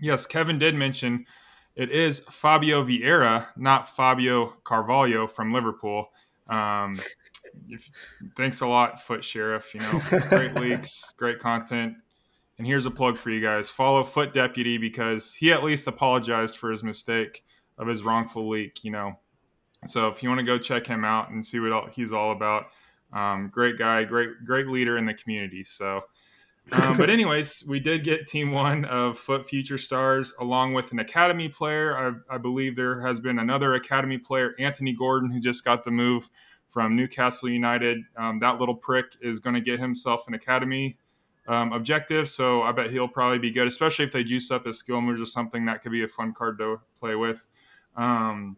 [0.00, 1.26] Yes, Kevin did mention
[1.78, 6.10] it is Fabio Vieira, not Fabio Carvalho from Liverpool.
[6.48, 6.98] Um,
[7.68, 7.88] if,
[8.36, 9.72] thanks a lot, FUT Sheriff.
[9.72, 11.94] You know, great leaks, great content.
[12.58, 16.58] And here's a plug for you guys: follow FUT Deputy because he at least apologized
[16.58, 17.44] for his mistake
[17.78, 18.82] of his wrongful leak.
[18.82, 19.18] You know,
[19.86, 22.32] so if you want to go check him out and see what all, he's all
[22.32, 22.66] about,
[23.12, 25.62] um, great guy, great great leader in the community.
[25.64, 26.02] So,
[26.72, 30.98] um, but anyways, we did get Team One of FUT Future Stars along with an
[30.98, 31.96] academy player.
[32.30, 35.90] I, I believe there has been another academy player, Anthony Gordon, who just got the
[35.90, 36.28] move
[36.68, 37.98] from Newcastle United.
[38.16, 40.98] Um, that little prick is going to get himself an academy
[41.46, 42.28] um, objective.
[42.28, 45.22] So I bet he'll probably be good, especially if they juice up his skill moves
[45.22, 45.64] or something.
[45.64, 47.48] That could be a fun card to play with.
[47.96, 48.56] Um,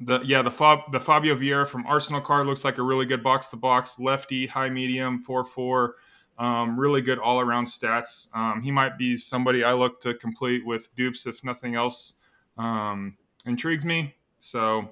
[0.00, 3.22] the yeah the Fab, the Fabio Vieira from Arsenal card looks like a really good
[3.22, 5.96] box to box lefty, high medium, four four.
[6.38, 8.28] Um, really good all around stats.
[8.34, 12.14] Um, he might be somebody I look to complete with dupes if nothing else
[12.58, 14.14] um, intrigues me.
[14.38, 14.90] So,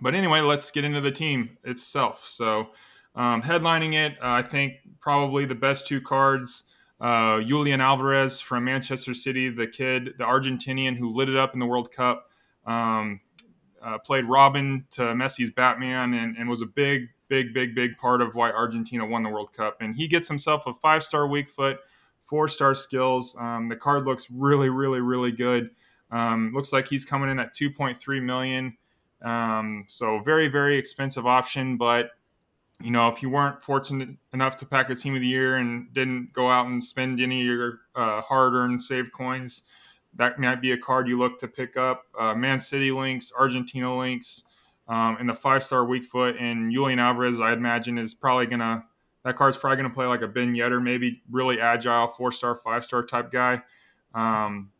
[0.00, 2.26] but anyway, let's get into the team itself.
[2.28, 2.70] So,
[3.14, 6.64] um, headlining it, uh, I think probably the best two cards.
[7.00, 11.60] Uh, Julian Alvarez from Manchester City, the kid, the Argentinian who lit it up in
[11.60, 12.30] the World Cup.
[13.84, 18.22] Uh, played Robin to Messi's Batman and, and was a big, big, big, big part
[18.22, 19.76] of why Argentina won the World Cup.
[19.80, 21.80] And he gets himself a five star weak foot,
[22.24, 23.36] four star skills.
[23.38, 25.70] Um, the card looks really, really, really good.
[26.10, 28.76] Um, looks like he's coming in at 2.3 million.
[29.20, 31.76] Um, so very, very expensive option.
[31.76, 32.12] But
[32.82, 35.92] you know, if you weren't fortunate enough to pack a team of the year and
[35.92, 39.62] didn't go out and spend any of your uh, hard-earned saved coins,
[40.16, 42.04] that might be a card you look to pick up.
[42.18, 44.44] Uh, Man City links, Argentina links,
[44.88, 46.36] um, and the five star weak foot.
[46.38, 48.84] And Julian Alvarez, I imagine, is probably gonna
[49.24, 52.84] that card's probably gonna play like a Ben Yedder, maybe really agile four star, five
[52.84, 53.62] star type guy.
[54.14, 54.70] Um,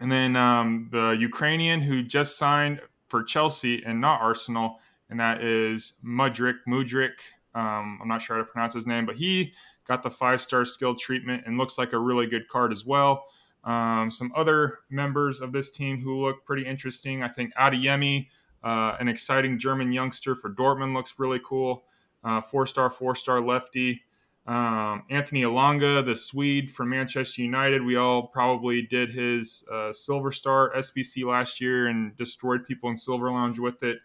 [0.00, 5.42] and then um, the Ukrainian who just signed for Chelsea and not Arsenal, and that
[5.42, 7.12] is Mudryk Mudryk.
[7.54, 9.54] Um, I'm not sure how to pronounce his name, but he
[9.86, 13.24] got the five star skill treatment and looks like a really good card as well.
[13.64, 17.22] Um, some other members of this team who look pretty interesting.
[17.22, 18.28] I think Adeyemi,
[18.62, 21.84] uh, an exciting German youngster for Dortmund, looks really cool.
[22.22, 24.02] Uh, four star, four star lefty.
[24.46, 27.82] Um, Anthony Elanga, the Swede from Manchester United.
[27.82, 32.96] We all probably did his uh, Silver Star SBC last year and destroyed people in
[32.96, 34.00] Silver Lounge with it.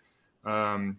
[0.46, 0.98] Um,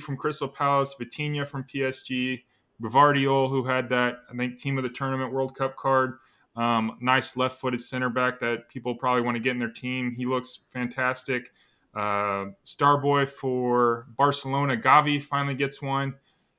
[0.00, 2.44] from Crystal Palace, Vitinha from PSG,
[2.80, 6.18] Gvardiol, who had that, I think, Team of the Tournament World Cup card.
[6.56, 10.12] Um, nice left-footed center back that people probably want to get in their team.
[10.16, 11.52] He looks fantastic.
[11.94, 14.76] Uh, Starboy for Barcelona.
[14.76, 16.14] Gavi finally gets one,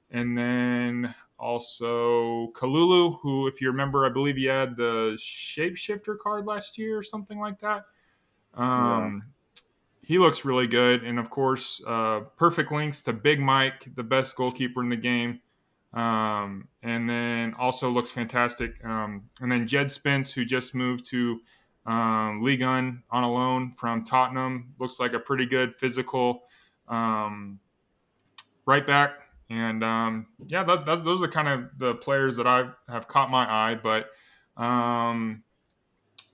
[0.09, 6.45] and then also Kalulu, who, if you remember, I believe he had the shapeshifter card
[6.45, 7.83] last year or something like that.
[8.53, 9.61] Um, yeah.
[10.03, 14.35] He looks really good, and of course, uh, perfect links to Big Mike, the best
[14.35, 15.41] goalkeeper in the game.
[15.93, 18.83] Um, and then also looks fantastic.
[18.83, 21.39] Um, and then Jed Spence, who just moved to
[21.85, 24.73] um, Lee Gunn on a loan from Tottenham.
[24.79, 26.43] Looks like a pretty good physical
[26.87, 27.59] um,
[28.65, 29.19] right back.
[29.49, 33.29] And um, yeah, that, that, those are kind of the players that I have caught
[33.29, 33.75] my eye.
[33.75, 34.07] But
[34.55, 35.43] um,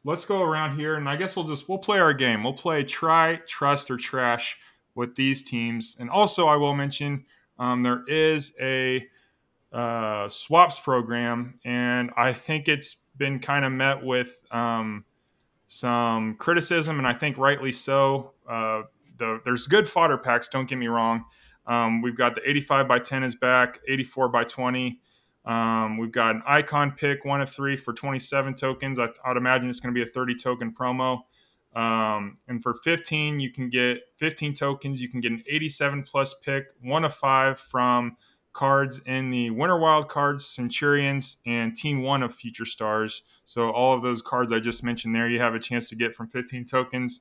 [0.03, 2.43] let's go around here, and I guess we'll just we'll play our game.
[2.43, 4.57] We'll play try, trust, or trash
[4.93, 5.97] with these teams.
[5.99, 7.25] And also, I will mention
[7.57, 9.07] um, there is a
[9.71, 15.05] uh, swaps program, and I think it's been kind of met with um,
[15.65, 18.33] some criticism, and I think rightly so.
[18.47, 18.83] Uh,
[19.17, 20.47] the, there's good fodder packs.
[20.47, 21.25] Don't get me wrong.
[21.65, 24.99] Um, we've got the 85 by 10 is back, 84 by 20.
[25.45, 28.99] Um, we've got an icon pick, one of three for 27 tokens.
[28.99, 31.21] I, would imagine it's going to be a 30 token promo.
[31.75, 35.01] Um, and for 15, you can get 15 tokens.
[35.01, 38.17] You can get an 87 plus pick, one of five from
[38.57, 43.21] cards in the Winter Wild Cards, Centurions, and Team One of Future Stars.
[43.43, 46.15] So all of those cards I just mentioned there, you have a chance to get
[46.15, 47.19] from 15 tokens.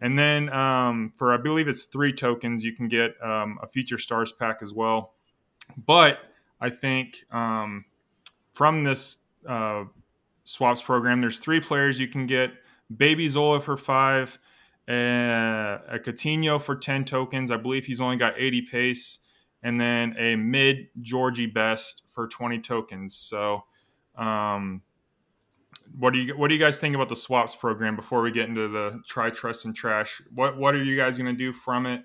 [0.00, 3.98] And then um, for I believe it's three tokens, you can get um, a Future
[3.98, 5.14] Stars pack as well.
[5.76, 6.20] But
[6.60, 7.84] I think um,
[8.52, 9.86] from this uh,
[10.44, 12.52] swaps program, there's three players you can get:
[12.96, 14.38] Baby Zola for five,
[14.88, 14.92] uh,
[15.88, 17.50] a Coutinho for ten tokens.
[17.50, 19.18] I believe he's only got 80 pace,
[19.62, 23.16] and then a mid Georgie Best for 20 tokens.
[23.16, 23.64] So.
[24.16, 24.82] Um,
[25.98, 28.48] what do you what do you guys think about the swaps program before we get
[28.48, 30.20] into the try trust and trash?
[30.34, 32.02] What what are you guys going to do from it?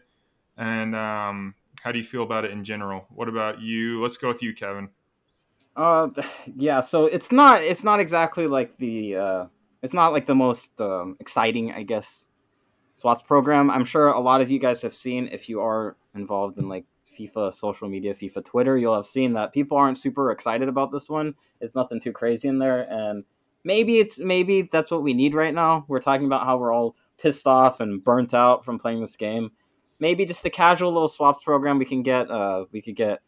[0.58, 3.06] And um, how do you feel about it in general?
[3.10, 4.02] What about you?
[4.02, 4.90] Let's go with you kevin.
[5.76, 6.10] Uh
[6.58, 9.46] yeah so it's not it's not exactly like the uh
[9.82, 12.26] it's not like the most um, exciting i guess
[13.02, 13.72] swaps program.
[13.72, 16.86] I'm sure a lot of you guys have seen if you are involved in like
[17.18, 21.10] FIFA social media, FIFA Twitter, you'll have seen that people aren't super excited about this
[21.10, 21.34] one.
[21.60, 23.24] It's nothing too crazy in there, and
[23.64, 25.86] maybe it's maybe that's what we need right now.
[25.88, 29.52] We're talking about how we're all pissed off and burnt out from playing this game.
[30.00, 32.30] Maybe just a casual little swaps program we can get.
[32.32, 33.22] Uh, we could get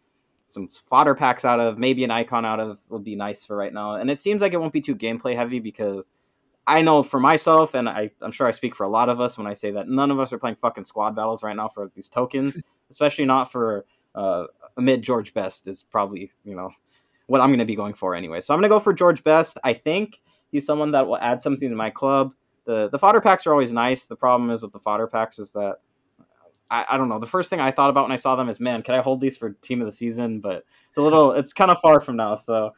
[0.48, 3.74] some fodder packs out of, maybe an icon out of would be nice for right
[3.74, 3.96] now.
[3.96, 6.08] And it seems like it won't be too gameplay heavy because
[6.66, 9.38] I know for myself, and I, I'm sure I speak for a lot of us
[9.38, 11.92] when I say that none of us are playing fucking squad battles right now for
[11.94, 12.58] these tokens,
[12.94, 14.46] especially not for uh,
[14.78, 16.70] mid George Best is probably you know
[17.28, 18.42] what I'm going to be going for anyway.
[18.42, 19.58] So I'm going to go for George Best.
[19.64, 22.34] I think he's someone that will add something to my club.
[22.66, 24.06] The the fodder packs are always nice.
[24.06, 25.78] The problem is with the fodder packs is that
[26.72, 27.20] I, I don't know.
[27.20, 29.22] The first thing I thought about when I saw them is, man, can I hold
[29.22, 30.40] these for team of the season?
[30.40, 32.36] But it's a little, it's kind of far from now.
[32.36, 32.72] So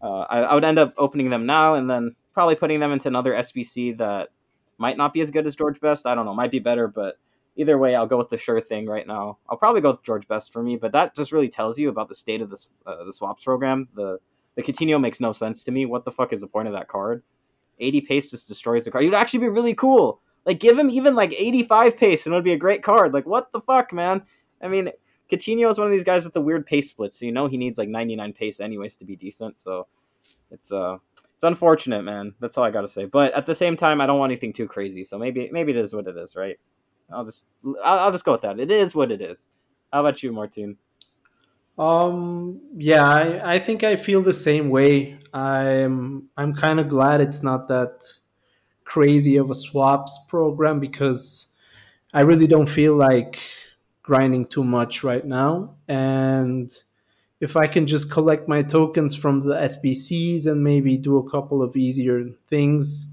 [0.00, 3.08] uh, I, I would end up opening them now and then probably putting them into
[3.08, 4.30] another SBC that
[4.78, 6.06] might not be as good as George Best.
[6.06, 7.16] I don't know, might be better, but
[7.58, 9.36] either way, I'll go with the sure thing right now.
[9.50, 12.08] I'll probably go with George Best for me, but that just really tells you about
[12.08, 13.86] the state of this uh, the swaps program.
[13.94, 14.18] The
[14.54, 15.84] the Coutinho makes no sense to me.
[15.84, 17.22] What the fuck is the point of that card?
[17.80, 19.04] 80 pace just destroys the card.
[19.04, 20.20] Would actually be really cool.
[20.46, 23.12] Like give him even like 85 pace and it would be a great card.
[23.12, 24.22] Like what the fuck, man?
[24.62, 24.90] I mean,
[25.30, 27.56] Coutinho is one of these guys with the weird pace splits, so you know he
[27.56, 29.58] needs like 99 pace anyways to be decent.
[29.58, 29.86] So
[30.50, 30.96] it's uh
[31.34, 32.34] it's unfortunate, man.
[32.40, 33.04] That's all I got to say.
[33.04, 35.04] But at the same time, I don't want anything too crazy.
[35.04, 36.58] So maybe maybe it is what it is, right?
[37.10, 37.46] I'll just
[37.84, 38.58] I'll, I'll just go with that.
[38.60, 39.50] It is what it is.
[39.92, 40.76] How about you, Martin?
[41.78, 45.18] Um, yeah, I, I think I feel the same way.
[45.32, 48.04] I'm I'm kind of glad it's not that
[48.84, 51.48] crazy of a swaps program because
[52.12, 53.38] I really don't feel like
[54.02, 55.76] grinding too much right now.
[55.86, 56.72] And
[57.40, 61.62] if I can just collect my tokens from the SBCs and maybe do a couple
[61.62, 63.06] of easier things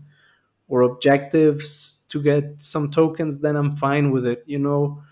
[0.68, 4.44] or objectives to get some tokens, then I'm fine with it.
[4.46, 5.04] You know,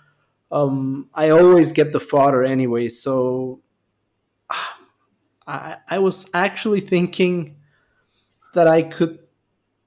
[0.49, 2.87] um, I always get the fodder anyway.
[2.87, 3.59] So
[5.47, 7.57] I, I was actually thinking
[8.53, 9.19] that I could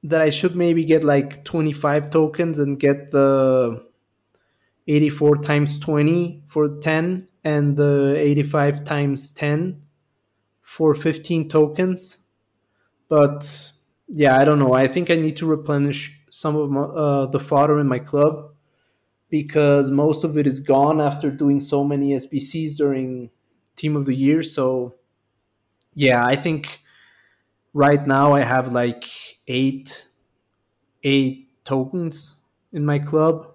[0.02, 3.85] that I should maybe get like 25 tokens and get the
[4.87, 9.83] 84 times 20 for 10 and the 85 times 10
[10.62, 12.27] for 15 tokens.
[13.08, 13.73] But
[14.06, 14.75] yeah, I don't know.
[14.75, 18.50] I think I need to replenish some of my, uh, the fodder in my club
[19.31, 23.31] because most of it is gone after doing so many SBCs during
[23.77, 24.42] Team of the Year.
[24.42, 24.94] So,
[25.94, 26.81] yeah, I think
[27.74, 29.04] right now I have like
[29.48, 30.06] eight
[31.04, 32.37] eight tokens
[32.72, 33.48] in my club.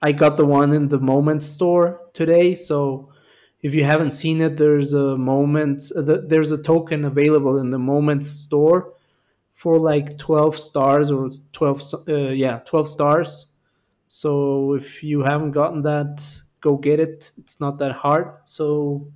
[0.00, 3.10] I got the one in the Moment store today, so
[3.62, 8.24] if you haven't seen it, there's a Moment there's a token available in the Moment
[8.24, 8.92] store
[9.58, 13.48] for like 12 stars or 12 uh, yeah 12 stars
[14.08, 16.24] so if you haven't gotten that,
[16.60, 17.30] go get it.
[17.38, 18.34] It's not that hard.
[18.42, 19.12] So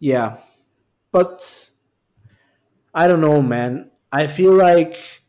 [0.00, 0.38] yeah.
[1.12, 1.70] But
[2.92, 3.92] I don't know, man.
[4.12, 5.22] I feel like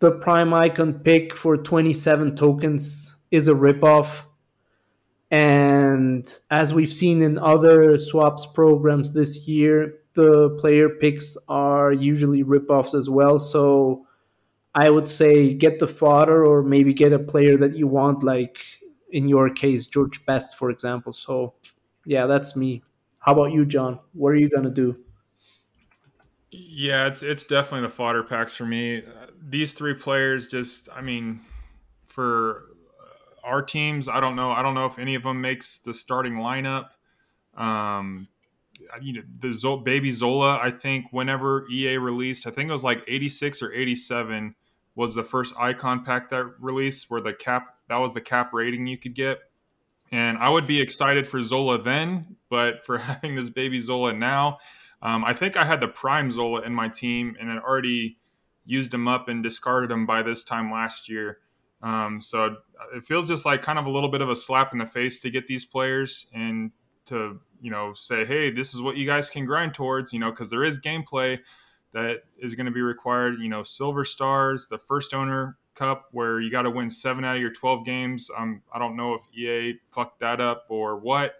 [0.00, 4.24] the Prime Icon pick for 27 tokens is a ripoff.
[5.30, 12.42] And as we've seen in other swaps programs this year, the player picks are usually
[12.42, 13.38] ripoffs as well.
[13.38, 14.04] So
[14.74, 18.58] I would say get the fodder or maybe get a player that you want, like
[19.10, 21.12] in your case, George Best, for example.
[21.12, 21.54] So
[22.04, 22.82] yeah, that's me.
[23.20, 24.00] How about you, John?
[24.12, 24.96] What are you gonna do?
[26.50, 28.98] Yeah, it's it's definitely the fodder packs for me.
[28.98, 31.40] Uh, these three players just, I mean,
[32.06, 32.64] for
[33.44, 34.50] our teams, I don't know.
[34.50, 36.88] I don't know if any of them makes the starting lineup.
[37.56, 38.26] Um,
[39.00, 40.58] you know, the baby Zola.
[40.62, 44.54] I think whenever EA released, I think it was like 86 or 87
[44.94, 48.86] was the first icon pack that released where the cap that was the cap rating
[48.86, 49.38] you could get.
[50.10, 54.58] And I would be excited for Zola then, but for having this baby Zola now,
[55.00, 58.18] um, I think I had the prime Zola in my team and had already
[58.64, 61.38] used him up and discarded him by this time last year.
[61.82, 62.56] Um, so
[62.94, 65.20] it feels just like kind of a little bit of a slap in the face
[65.20, 66.72] to get these players and
[67.06, 70.30] to you know say, hey, this is what you guys can grind towards, you know,
[70.30, 71.38] because there is gameplay
[71.92, 73.40] that is going to be required.
[73.40, 77.36] You know, Silver Stars, the first owner cup where you got to win seven out
[77.36, 78.30] of your 12 games.
[78.36, 81.34] Um, I don't know if EA fucked that up or what,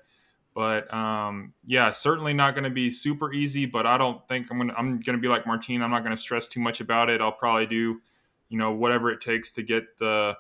[0.55, 3.67] but um, yeah, certainly not going to be super easy.
[3.67, 4.71] But I don't think I'm going.
[4.71, 5.83] to I'm going to be like Martine.
[5.83, 7.21] I'm not going to stress too much about it.
[7.21, 8.01] I'll probably do,
[8.49, 10.37] you know, whatever it takes to get the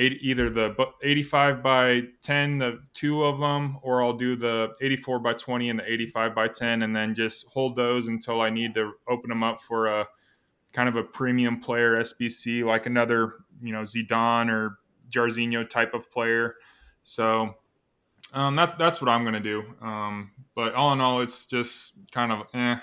[0.00, 5.34] either the 85 by 10, the two of them, or I'll do the 84 by
[5.34, 8.92] 20 and the 85 by 10, and then just hold those until I need to
[9.08, 10.06] open them up for a
[10.72, 14.78] kind of a premium player SBC, like another, you know, Zidane or
[15.10, 16.56] Jairzinho type of player.
[17.02, 17.54] So
[18.32, 19.64] um, that's that's what I'm to do.
[19.82, 22.76] Um, but all in all, it's just kind of eh,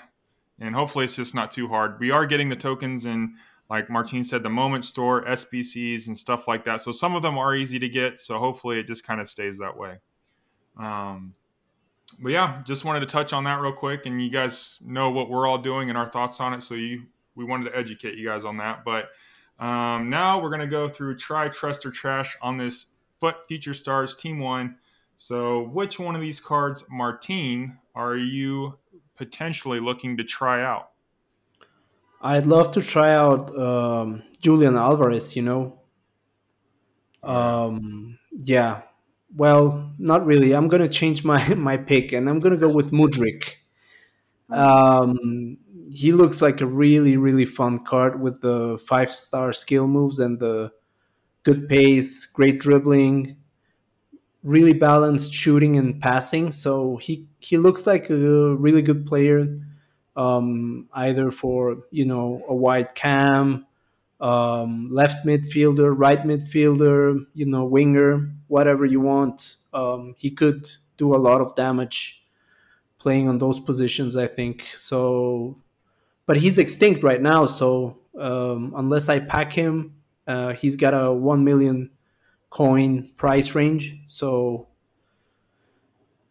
[0.60, 1.98] and hopefully it's just not too hard.
[2.00, 3.34] We are getting the tokens in,
[3.70, 6.80] like Martine said, the Moment Store, SBCs, and stuff like that.
[6.80, 8.18] So some of them are easy to get.
[8.18, 9.98] So hopefully it just kind of stays that way.
[10.78, 11.34] Um,
[12.20, 15.28] but yeah, just wanted to touch on that real quick, and you guys know what
[15.28, 16.62] we're all doing and our thoughts on it.
[16.62, 17.02] So you
[17.38, 18.84] we wanted to educate you guys on that.
[18.84, 19.10] But
[19.58, 22.86] um, now we're going to go through try, trust, or trash on this
[23.20, 24.76] FUT Future Stars Team One.
[25.16, 28.78] So, which one of these cards, Martine, are you
[29.16, 30.90] potentially looking to try out?
[32.20, 35.34] I'd love to try out um, Julian Alvarez.
[35.36, 35.80] You know,
[37.22, 38.82] um, yeah.
[39.36, 40.52] Well, not really.
[40.54, 43.44] I'm gonna change my my pick, and I'm gonna go with Mudryk.
[44.50, 45.58] Um,
[45.90, 50.38] he looks like a really really fun card with the five star skill moves and
[50.38, 50.72] the
[51.44, 53.36] good pace, great dribbling,
[54.42, 56.52] really balanced shooting and passing.
[56.52, 59.58] So he he looks like a really good player,
[60.18, 63.66] um, either for you know a wide cam,
[64.20, 69.56] um, left midfielder, right midfielder, you know winger, whatever you want.
[69.72, 72.24] Um, he could do a lot of damage
[72.98, 74.16] playing on those positions.
[74.16, 75.56] I think so
[76.28, 77.46] but he's extinct right now.
[77.46, 79.94] So um, unless I pack him,
[80.26, 81.90] uh, he's got a one million
[82.50, 83.96] coin price range.
[84.04, 84.67] So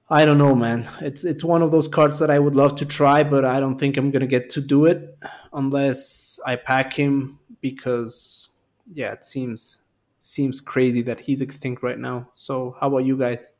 [0.09, 0.89] I don't know, man.
[1.01, 3.75] It's it's one of those cards that I would love to try, but I don't
[3.75, 5.13] think I'm gonna get to do it
[5.51, 8.49] unless I pack him because
[8.93, 9.83] yeah, it seems
[10.21, 12.29] seems crazy that he's extinct right now.
[12.35, 13.57] So how about you guys?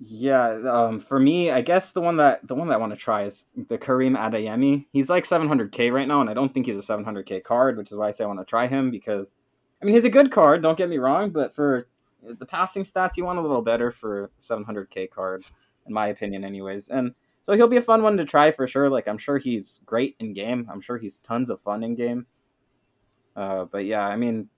[0.00, 2.98] Yeah, um, for me, I guess the one that the one that I want to
[2.98, 4.86] try is the Karim Adeyemi.
[4.92, 7.98] He's like 700k right now, and I don't think he's a 700k card, which is
[7.98, 9.36] why I say I want to try him because,
[9.80, 10.62] I mean, he's a good card.
[10.62, 11.86] Don't get me wrong, but for
[12.38, 15.44] the passing stats, you want a little better for 700k card,
[15.86, 16.88] in my opinion, anyways.
[16.88, 18.88] And so he'll be a fun one to try for sure.
[18.88, 20.66] Like I'm sure he's great in game.
[20.70, 22.26] I'm sure he's tons of fun in game.
[23.36, 24.48] Uh, but yeah, I mean,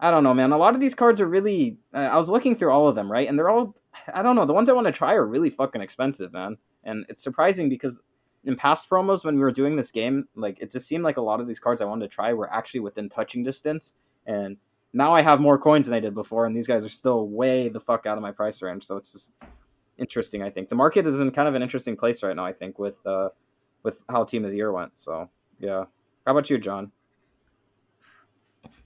[0.00, 0.52] I don't know, man.
[0.52, 1.78] A lot of these cards are really.
[1.94, 3.76] Uh, I was looking through all of them, right, and they're all.
[4.12, 4.44] I don't know.
[4.46, 6.56] The ones I want to try are really fucking expensive, man.
[6.84, 8.00] And it's surprising because
[8.44, 11.22] in past promos when we were doing this game, like it just seemed like a
[11.22, 13.94] lot of these cards I wanted to try were actually within touching distance,
[14.26, 14.56] and
[14.92, 17.68] now I have more coins than I did before, and these guys are still way
[17.68, 18.86] the fuck out of my price range.
[18.86, 19.32] So it's just
[19.98, 20.42] interesting.
[20.42, 22.44] I think the market is in kind of an interesting place right now.
[22.44, 23.30] I think with uh,
[23.82, 24.96] with how Team of the Year went.
[24.96, 25.28] So
[25.58, 25.84] yeah.
[26.26, 26.92] How about you, John?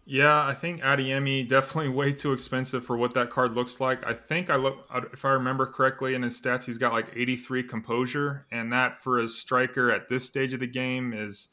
[0.09, 4.07] Yeah, I think Adeyemi definitely way too expensive for what that card looks like.
[4.07, 7.65] I think I look if I remember correctly in his stats, he's got like 83
[7.65, 11.49] composure, and that for a striker at this stage of the game is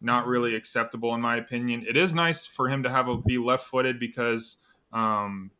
[0.00, 1.84] not really acceptable in my opinion.
[1.88, 4.58] It is nice for him to have a be left-footed because
[4.92, 5.50] um,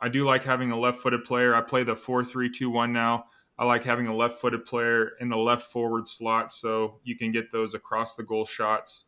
[0.00, 1.54] I do like having a left-footed player.
[1.54, 3.26] I play the four-three-two-one now.
[3.58, 7.50] I like having a left-footed player in the left forward slot so you can get
[7.50, 9.06] those across the goal shots.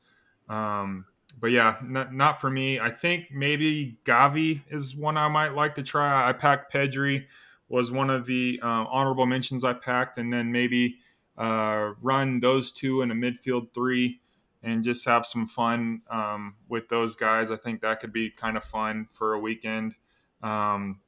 [0.49, 1.05] Um,
[1.39, 2.81] but yeah, n- not for me.
[2.81, 6.27] I think maybe Gavi is one I might like to try.
[6.27, 7.27] I packed Pedri
[7.69, 10.97] was one of the uh, honorable mentions I packed, and then maybe
[11.37, 14.21] uh, run those two in a midfield three
[14.63, 17.51] and just have some fun um, with those guys.
[17.51, 19.95] I think that could be kind of fun for a weekend.
[20.43, 21.01] Um,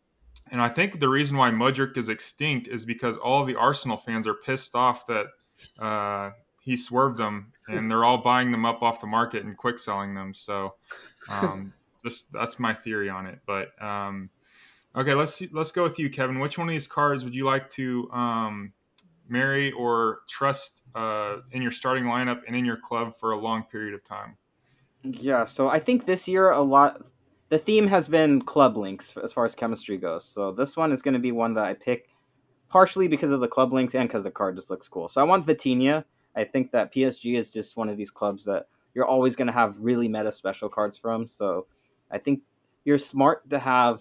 [0.51, 4.27] and I think the reason why Mudryk is extinct is because all the Arsenal fans
[4.27, 5.27] are pissed off that
[5.79, 6.31] uh,
[6.61, 10.15] he swerved them, and they're all buying them up off the market and quick selling
[10.15, 10.35] them.
[10.35, 10.75] So,
[11.29, 11.73] um,
[12.05, 13.41] just that's my theory on it.
[13.47, 14.31] But um,
[14.97, 16.41] okay, let's see, let's go with you, Kevin.
[16.41, 18.73] Which one of these cards would you like to um,
[19.31, 23.63] marry or trust uh, in your starting lineup and in your club for a long
[23.65, 24.37] period of time?
[25.03, 27.03] Yeah, so I think this year a lot
[27.49, 30.25] the theme has been club links as far as chemistry goes.
[30.25, 32.09] So this one is going to be one that I pick
[32.69, 35.09] partially because of the club links and because the card just looks cool.
[35.09, 36.05] So I want Vitinha.
[36.37, 39.53] I think that PSG is just one of these clubs that you're always going to
[39.53, 41.27] have really meta special cards from.
[41.27, 41.67] So
[42.11, 42.43] I think
[42.85, 44.01] you're smart to have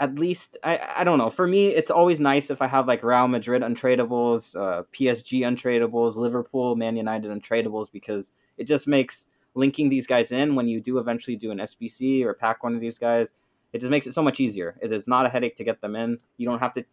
[0.00, 1.30] at least I, I don't know.
[1.30, 6.16] For me, it's always nice if I have like Real Madrid untradables, uh, PSG untradables,
[6.16, 10.98] Liverpool, Man United untradables because it just makes linking these guys in when you do
[10.98, 13.32] eventually do an SBC or pack one of these guys.
[13.72, 14.76] It just makes it so much easier.
[14.80, 16.18] It is not a headache to get them in.
[16.36, 16.84] You don't have to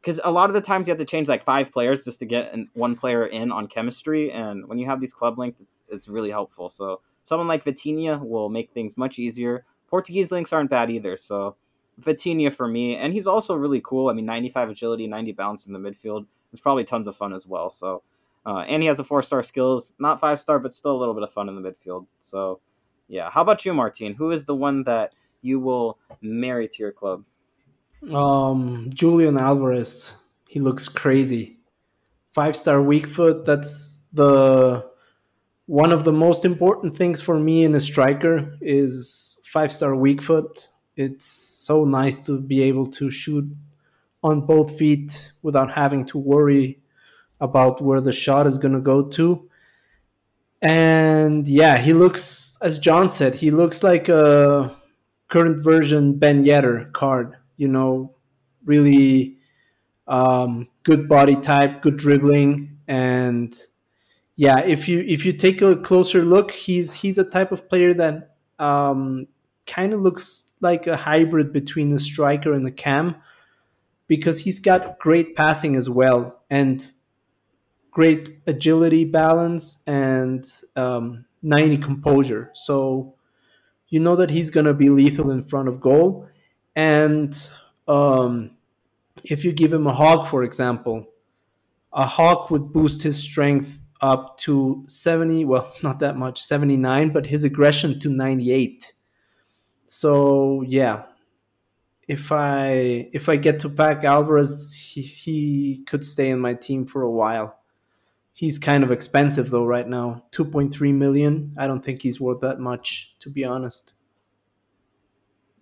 [0.00, 2.26] because a lot of the times you have to change like five players just to
[2.26, 5.74] get an, one player in on chemistry, and when you have these club links, it's,
[5.88, 6.70] it's really helpful.
[6.70, 9.64] So someone like Vitinha will make things much easier.
[9.88, 11.56] Portuguese links aren't bad either, so
[12.00, 14.08] Vitinha for me, and he's also really cool.
[14.08, 16.26] I mean, 95 agility, 90 bounce in the midfield.
[16.52, 17.68] It's probably tons of fun as well.
[17.70, 18.02] So,
[18.46, 21.14] uh, and he has a four star skills, not five star, but still a little
[21.14, 22.06] bit of fun in the midfield.
[22.20, 22.60] So,
[23.08, 23.30] yeah.
[23.30, 24.14] How about you, Martin?
[24.14, 27.24] Who is the one that you will marry to your club?
[28.12, 30.14] Um, Julian Alvarez.
[30.48, 31.58] He looks crazy.
[32.32, 33.44] Five star weak foot.
[33.44, 34.88] That's the
[35.66, 40.22] one of the most important things for me in a striker is five star weak
[40.22, 40.70] foot.
[40.98, 43.46] It's so nice to be able to shoot
[44.22, 46.80] on both feet without having to worry
[47.40, 49.48] about where the shot is going to go to.
[50.60, 54.74] And yeah, he looks, as John said, he looks like a
[55.28, 58.14] current version Ben Yedder card you know,
[58.64, 59.36] really
[60.06, 63.54] um, good body type, good dribbling, and
[64.36, 67.92] yeah, if you if you take a closer look, he's he's a type of player
[67.92, 69.26] that um,
[69.66, 73.16] kind of looks like a hybrid between a striker and a cam
[74.06, 76.92] because he's got great passing as well and
[77.90, 80.46] great agility balance and
[80.76, 83.14] um, 90 composure so
[83.88, 86.28] you know that he's going to be lethal in front of goal
[86.76, 87.50] and
[87.88, 88.52] um,
[89.24, 91.08] if you give him a hawk, for example,
[91.92, 97.26] a hawk would boost his strength up to 70, well, not that much, 79, but
[97.26, 98.92] his aggression to 98.
[99.88, 101.04] So, yeah.
[102.06, 106.86] If I if I get to pack Alvarez, he, he could stay in my team
[106.86, 107.58] for a while.
[108.32, 110.24] He's kind of expensive though right now.
[110.32, 111.52] 2.3 million.
[111.58, 113.92] I don't think he's worth that much to be honest.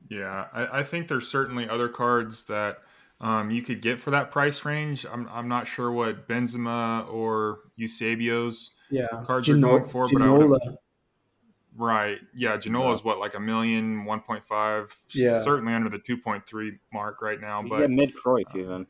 [0.09, 2.79] Yeah, I, I, think there's certainly other cards that
[3.21, 5.05] um, you could get for that price range.
[5.11, 9.07] I'm, I'm not sure what Benzema or Eusebio's yeah.
[9.25, 10.11] cards Gino- are going for, Ginola.
[10.11, 10.77] but I would,
[11.77, 17.23] right, yeah, Ginola is what like a million, 1.5, yeah, certainly under the 2.3 mark
[17.23, 17.63] right now.
[17.63, 18.87] But yeah, mid Cruyff even.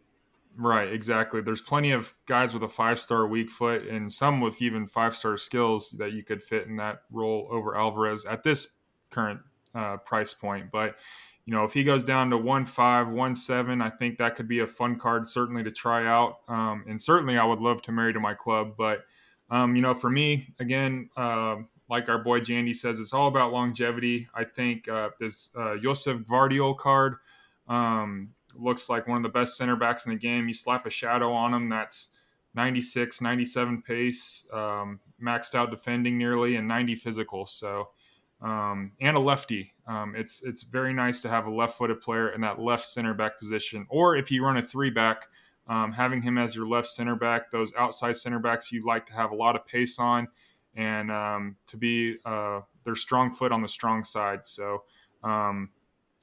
[0.58, 1.42] Right, exactly.
[1.42, 5.14] There's plenty of guys with a five star weak foot and some with even five
[5.14, 8.68] star skills that you could fit in that role over Alvarez at this
[9.10, 9.40] current
[9.74, 10.70] uh, price point.
[10.72, 10.96] But
[11.44, 14.48] you know, if he goes down to one five, one seven, I think that could
[14.48, 16.38] be a fun card certainly to try out.
[16.48, 18.74] Um, and certainly, I would love to marry to my club.
[18.78, 19.04] But
[19.50, 21.56] um, you know, for me, again, uh,
[21.88, 24.28] like our boy Jandy says, it's all about longevity.
[24.34, 27.16] I think uh, this uh, Joseph Gvardiol card
[27.68, 30.48] um, looks like one of the best center backs in the game.
[30.48, 32.16] You slap a shadow on him that's
[32.54, 37.46] 96, 97 pace, um, maxed out defending nearly, and 90 physical.
[37.46, 37.90] So
[38.40, 39.72] um, and a lefty.
[39.86, 43.38] Um, it's it's very nice to have a left-footed player in that left center back
[43.38, 43.86] position.
[43.88, 45.28] Or if you run a three back,
[45.68, 49.14] um, having him as your left center back, those outside center backs you'd like to
[49.14, 50.28] have a lot of pace on,
[50.76, 54.46] and um, to be uh, their strong foot on the strong side.
[54.46, 54.84] So
[55.24, 55.70] um,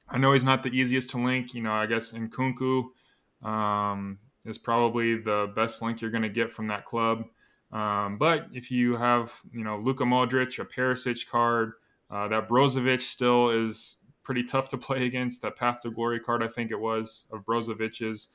[0.08, 1.54] I know he's not the easiest to link.
[1.54, 2.84] You know, I guess Nkunku
[3.42, 7.24] um, is probably the best link you're going to get from that club.
[7.70, 11.72] but if you have, you know, Luka Modric, a Perisic card,
[12.10, 15.42] uh, that Brozovic still is pretty tough to play against.
[15.42, 18.28] That Path to Glory card, I think it was, of Brozovic's.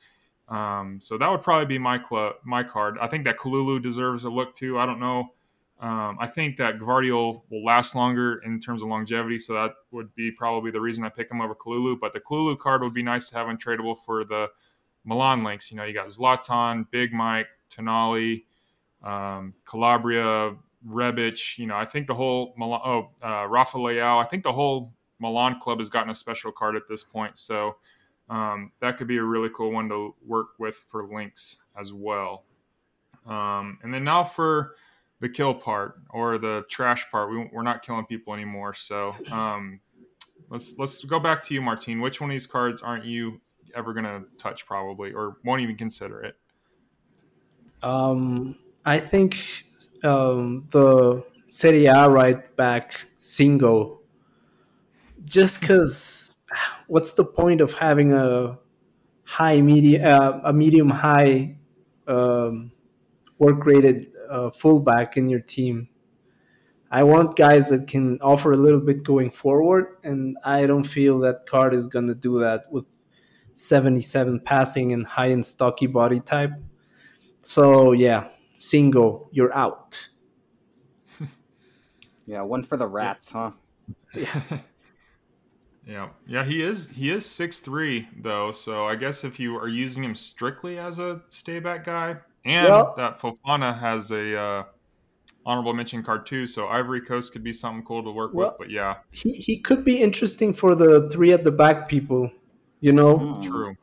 [0.48, 2.98] Um, so that would probably be my club, my card.
[3.00, 4.78] I think that Kalulu deserves a look too.
[4.78, 5.30] I don't know
[5.80, 10.14] Um, I think that Gvardiol will last longer in terms of longevity, so that would
[10.14, 11.98] be probably the reason I pick him over Kalulu.
[11.98, 14.50] But the Kalulu card would be nice to have untradeable for the
[15.04, 15.70] Milan links.
[15.70, 18.44] You know, you got Zlatan, Big Mike, Tonali,
[19.02, 20.54] um, Calabria,
[20.86, 21.56] Rebic.
[21.56, 24.22] You know, I think the whole Milan, oh uh, Rafa Leao.
[24.22, 27.76] I think the whole Milan club has gotten a special card at this point, so
[28.28, 32.44] um, that could be a really cool one to work with for links as well.
[33.24, 34.76] Um, and then now for
[35.20, 37.30] the kill part or the trash part.
[37.30, 38.74] We, are not killing people anymore.
[38.74, 39.80] So um,
[40.48, 42.00] let's let's go back to you, Martine.
[42.00, 43.40] Which one of these cards aren't you
[43.74, 46.36] ever gonna touch, probably, or won't even consider it?
[47.82, 49.38] Um, I think
[50.02, 53.98] um, the Serie A right back Singo.
[55.24, 56.36] Just because,
[56.86, 58.58] what's the point of having a
[59.24, 61.56] high medium, uh, a medium high
[62.08, 62.72] um,
[63.38, 65.88] work rated uh, fullback in your team.
[66.90, 71.20] I want guys that can offer a little bit going forward, and I don't feel
[71.20, 72.86] that card is going to do that with
[73.54, 76.52] 77 passing and high and stocky body type.
[77.42, 80.08] So, yeah, Singo, you're out.
[82.26, 83.52] yeah, one for the rats, huh?
[84.14, 84.42] Yeah.
[85.86, 86.08] yeah.
[86.26, 90.04] Yeah, he is he is six three though, so I guess if you are using
[90.04, 94.64] him strictly as a stay back guy, and well, that Fofana has a uh,
[95.44, 98.58] honorable mention card too, so Ivory Coast could be something cool to work well, with.
[98.58, 102.30] But yeah, he he could be interesting for the three at the back people.
[102.80, 103.42] You know, mm.
[103.42, 103.76] true.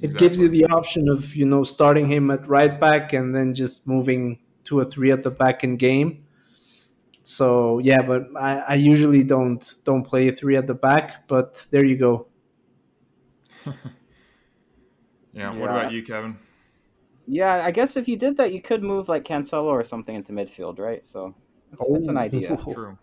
[0.00, 0.28] It exactly.
[0.28, 3.86] gives you the option of you know starting him at right back and then just
[3.86, 6.24] moving to a three at the back in game.
[7.22, 11.28] So yeah, but I, I usually don't don't play three at the back.
[11.28, 12.28] But there you go.
[13.66, 13.72] yeah,
[15.34, 15.50] yeah.
[15.50, 16.38] What about you, Kevin?
[17.32, 20.32] Yeah, I guess if you did that, you could move like Cancelo or something into
[20.32, 21.04] midfield, right?
[21.04, 21.32] So
[21.70, 21.92] that's, oh.
[21.92, 22.56] that's an idea.
[22.72, 22.98] True.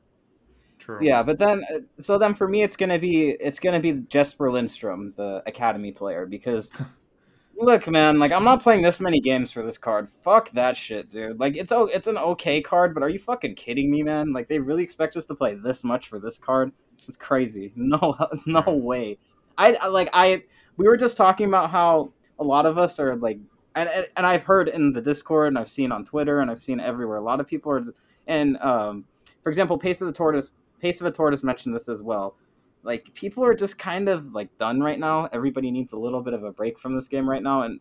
[0.79, 0.99] True.
[1.01, 4.51] Yeah, but then uh, so then for me, it's gonna be it's gonna be Jesper
[4.51, 6.71] Lindstrom, the academy player, because
[7.57, 10.09] look, man, like I'm not playing this many games for this card.
[10.21, 11.39] Fuck that shit, dude.
[11.39, 14.33] Like it's oh, it's an okay card, but are you fucking kidding me, man?
[14.33, 16.73] Like they really expect us to play this much for this card?
[17.07, 17.71] It's crazy.
[17.77, 18.15] No,
[18.45, 19.17] no way.
[19.57, 20.43] I like I
[20.75, 23.39] we were just talking about how a lot of us are like
[23.77, 26.79] and, and I've heard in the Discord and I've seen on Twitter and I've seen
[26.79, 27.17] everywhere.
[27.17, 27.83] A lot of people are,
[28.27, 29.05] and um,
[29.43, 32.35] for example, Pace of the Tortoise, Pace of a Tortoise mentioned this as well.
[32.83, 35.29] Like people are just kind of like done right now.
[35.31, 37.79] Everybody needs a little bit of a break from this game right now, and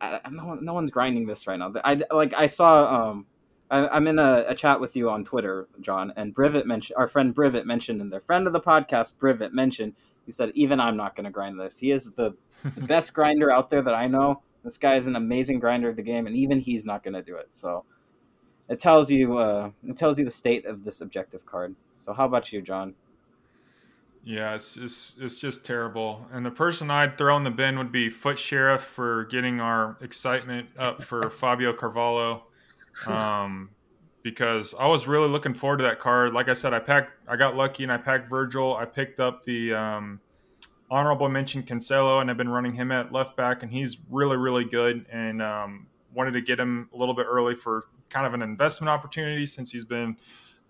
[0.00, 1.72] I, no, no one's grinding this right now.
[1.84, 3.26] I like I saw um,
[3.70, 7.06] I, am in a, a, chat with you on Twitter, John, and Brivet mentioned our
[7.06, 9.94] friend Brivet mentioned, and their friend of the podcast, Brivet mentioned.
[10.26, 11.78] He said, "Even I'm not going to grind this.
[11.78, 12.34] He is the
[12.86, 16.02] best grinder out there that I know." This guy is an amazing grinder of the
[16.02, 17.52] game, and even he's not going to do it.
[17.52, 17.84] So
[18.68, 21.74] it tells you uh, it tells you the state of this objective card.
[22.04, 22.94] So how about you, John?
[24.24, 26.28] Yeah, it's it's, it's just terrible.
[26.32, 29.96] And the person I'd throw in the bin would be FUT Sheriff for getting our
[30.00, 32.44] excitement up for Fabio Carvalho.
[33.06, 33.70] Um,
[34.22, 36.32] because I was really looking forward to that card.
[36.32, 38.76] Like I said, I packed, I got lucky and I packed Virgil.
[38.76, 40.20] I picked up the um,
[40.92, 44.64] honorable mention Cancelo, and I've been running him at left back, and he's really, really
[44.64, 45.06] good.
[45.10, 48.90] And um, wanted to get him a little bit early for kind of an investment
[48.90, 50.18] opportunity since he's been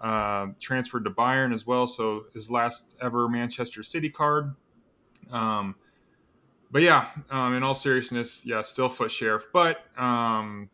[0.01, 1.89] uh, transferred to Bayern as well.
[1.89, 4.55] So his last ever Manchester City card.
[5.33, 5.75] Um,
[6.71, 10.71] but yeah, um, in all seriousness, yeah, still FUT Sheriff, but um,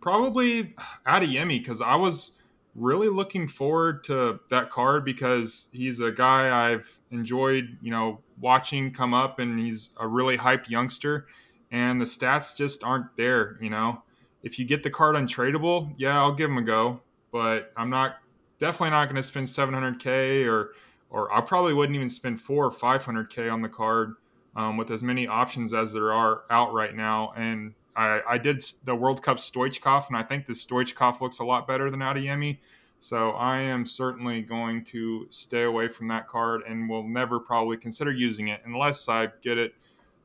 [0.00, 0.74] probably
[1.06, 2.32] Adeyemi because I was
[2.74, 8.92] really looking forward to that card because he's a guy I've enjoyed, you know, watching
[8.92, 11.26] come up, and he's a really hyped youngster.
[11.70, 14.02] And the stats just aren't there, you know.
[14.42, 17.00] If you get the card untradeable, yeah, I'll give him a go,
[17.32, 18.16] but I'm not
[18.58, 20.72] definitely not going to spend 700k or
[21.10, 24.14] or I probably wouldn't even spend four or 500k on the card
[24.54, 27.32] um, with as many options as there are out right now.
[27.34, 31.44] And I, I did the World Cup Stoichkov, and I think the Stoichkov looks a
[31.44, 32.58] lot better than Adeyemi.
[33.00, 37.76] So I am certainly going to stay away from that card and will never probably
[37.76, 39.74] consider using it unless I get it,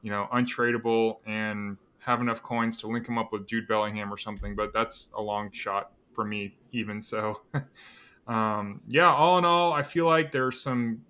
[0.02, 4.18] you know, untradeable and have enough coins to link him up with Jude Bellingham or
[4.18, 4.56] something.
[4.56, 7.42] But that's a long shot for me, even so.
[8.28, 11.02] um, yeah, all in all, I feel like there's some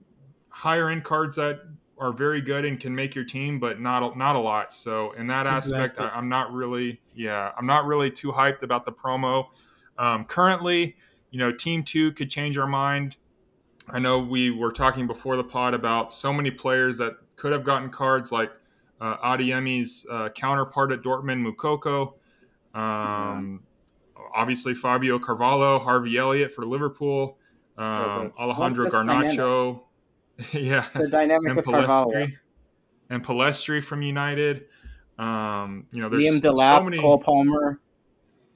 [0.49, 1.61] higher end cards that
[1.97, 4.74] are very good and can make your team, but not not a lot.
[4.74, 6.05] So in that aspect, exactly.
[6.07, 9.47] I, am not really, yeah, I'm not really too hyped about the promo.
[9.97, 10.97] Um, currently,
[11.34, 13.18] you know, Team Two could change our mind.
[13.90, 17.64] I know we were talking before the pod about so many players that could have
[17.64, 18.52] gotten cards like
[19.02, 22.14] uh, Adeyemi's uh, counterpart at Dortmund, Moukoko.
[22.80, 23.64] Um,
[24.34, 27.40] obviously Fabio Carvalho, Harvey Elliott for Liverpool,
[27.80, 29.82] um, Alejandro Garnacho,
[30.54, 32.28] yeah, the dynamic and Carvalho.
[33.10, 34.66] and Pellistri from United.
[35.18, 37.80] Um, you know, there's Liam Delap, so many, Cole Palmer.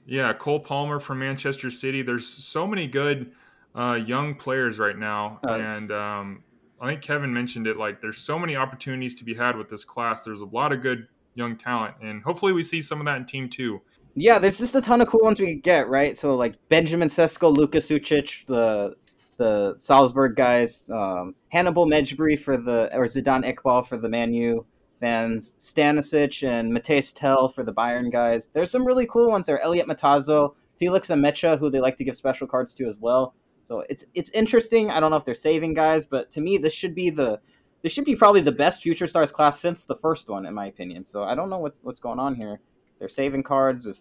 [0.07, 2.01] Yeah, Cole Palmer from Manchester City.
[2.01, 3.33] There's so many good
[3.75, 6.43] uh, young players right now, and um,
[6.79, 7.75] I think Kevin mentioned it.
[7.75, 10.23] Like, there's so many opportunities to be had with this class.
[10.23, 13.25] There's a lot of good young talent, and hopefully, we see some of that in
[13.25, 13.81] Team Two.
[14.15, 16.17] Yeah, there's just a ton of cool ones we could get, right?
[16.17, 18.95] So like Benjamin Sesko, Luka Sucic, the
[19.37, 24.63] the Salzburg guys, um, Hannibal Mejbri for the or Zidane Iqbal for the Manu
[24.99, 28.49] fans, Stanisic and Mathys Tel for the Bayern guys.
[28.53, 29.61] There's some really cool ones there.
[29.61, 33.33] Eliot Matazo, Felix Nmecha, who they like to give special cards to as well.
[33.65, 34.89] So it's it's interesting.
[34.89, 37.39] I don't know if they're saving guys, but to me, this should be the
[37.83, 40.67] this should be probably the best Future Stars class since the first one, in my
[40.67, 41.05] opinion.
[41.05, 42.59] So I don't know what's what's going on here.
[42.99, 43.85] They're saving cards.
[43.85, 43.97] If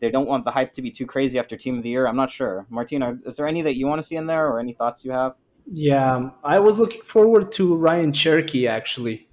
[0.00, 2.16] they don't want the hype to be too crazy after Team of the Year, I'm
[2.16, 2.66] not sure.
[2.70, 5.10] Martina, is there any that you want to see in there, or any thoughts you
[5.10, 5.34] have?
[5.66, 9.28] Yeah, I was looking forward to Ryan Cherki actually.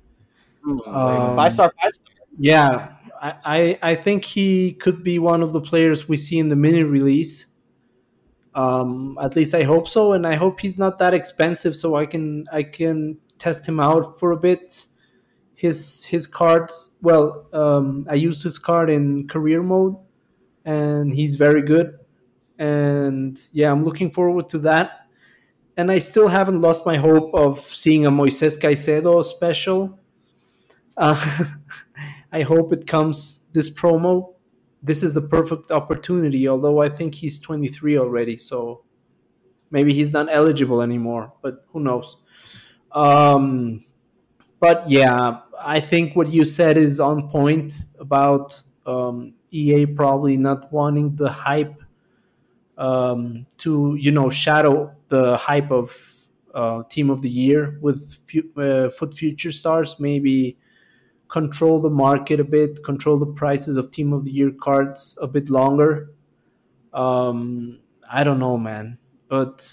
[0.67, 2.15] Um, five star, five star.
[2.37, 6.55] Yeah, I, I think he could be one of the players we see in the
[6.55, 7.47] mini release.
[8.53, 12.05] Um, at least I hope so, and I hope he's not that expensive, so I
[12.05, 14.85] can I can test him out for a bit.
[15.53, 19.95] His his cards, well, um, I used his card in career mode,
[20.65, 21.99] and he's very good.
[22.57, 25.07] And yeah, I'm looking forward to that.
[25.77, 29.96] And I still haven't lost my hope of seeing a Moises Caicedo special
[30.97, 31.45] uh,
[32.31, 34.33] I hope it comes this promo.
[34.83, 38.83] This is the perfect opportunity, although I think he's 23 already, so
[39.71, 42.17] maybe he's not eligible anymore, but who knows.
[42.91, 43.85] Um,
[44.59, 50.71] but yeah, I think what you said is on point about um, EA probably not
[50.71, 51.81] wanting the hype
[52.77, 55.95] um, to, you know, shadow the hype of
[56.53, 58.17] uh, Team of the Year with
[58.57, 59.99] uh, FUT Future Stars.
[59.99, 60.57] Maybe
[61.29, 65.27] control the market a bit, control the prices of Team of the Year cards a
[65.27, 66.11] bit longer.
[66.93, 68.97] Um, I don't know, man,
[69.27, 69.67] but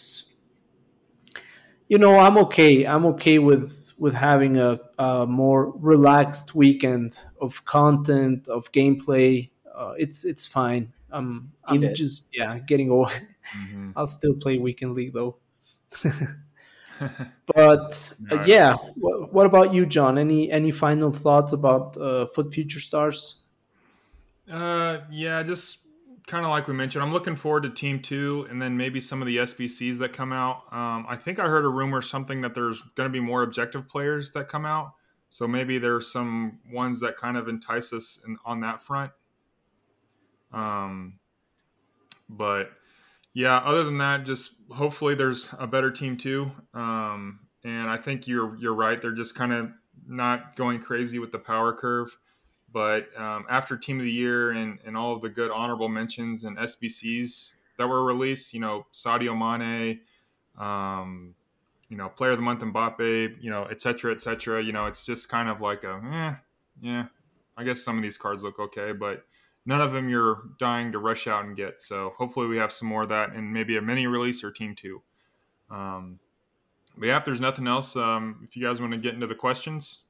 [1.89, 2.85] you know, I'm okay.
[2.85, 9.51] I'm okay with with having a, a more relaxed weekend of content of gameplay.
[9.75, 10.93] Uh, it's it's fine.
[11.11, 13.09] I'm I'm just yeah getting old.
[13.09, 13.91] Mm-hmm.
[13.97, 15.39] I'll still play weekend league though.
[17.47, 20.19] but uh, yeah, what, what, about you, John?
[20.19, 23.43] Any any final thoughts about uh, FUT Future Stars?
[24.51, 25.79] Uh, yeah, just
[26.27, 29.21] kind of like we mentioned, I'm looking forward to Team Two, and then maybe some
[29.21, 30.63] of the SBCs that come out.
[30.73, 33.89] Um, I think I heard a rumor something that there's going to be more objective
[33.89, 34.93] players that come out,
[35.29, 39.13] so maybe there's some ones that kind of entice us in, on that front.
[40.53, 41.19] Um,
[42.29, 42.71] but
[43.35, 46.51] yeah, other than that, just hopefully there's a better team too.
[46.73, 49.01] Um, and I think you're you're right.
[49.01, 49.71] They're just kind of
[50.07, 52.17] not going crazy with the power curve.
[52.73, 56.43] But um, after Team of the Year and, and all of the good honorable mentions
[56.43, 60.01] and SBCs that were released, you know, Sadio Mane,
[60.59, 61.37] um,
[61.89, 64.61] you know, Player of the Month Mbappe, you know, et cetera, et cetera.
[64.61, 66.35] You know, it's just kind of like a, eh,
[66.81, 67.07] yeah,
[67.57, 69.25] I guess some of these cards look okay, but
[69.67, 71.81] none of them you're dying to rush out and get.
[71.81, 74.75] So hopefully we have some more of that and maybe a mini release or team
[74.75, 75.03] two.
[75.71, 76.19] Um,
[76.97, 79.35] but yeah, if there's nothing else, um, if you guys want to get into the
[79.35, 80.03] questions.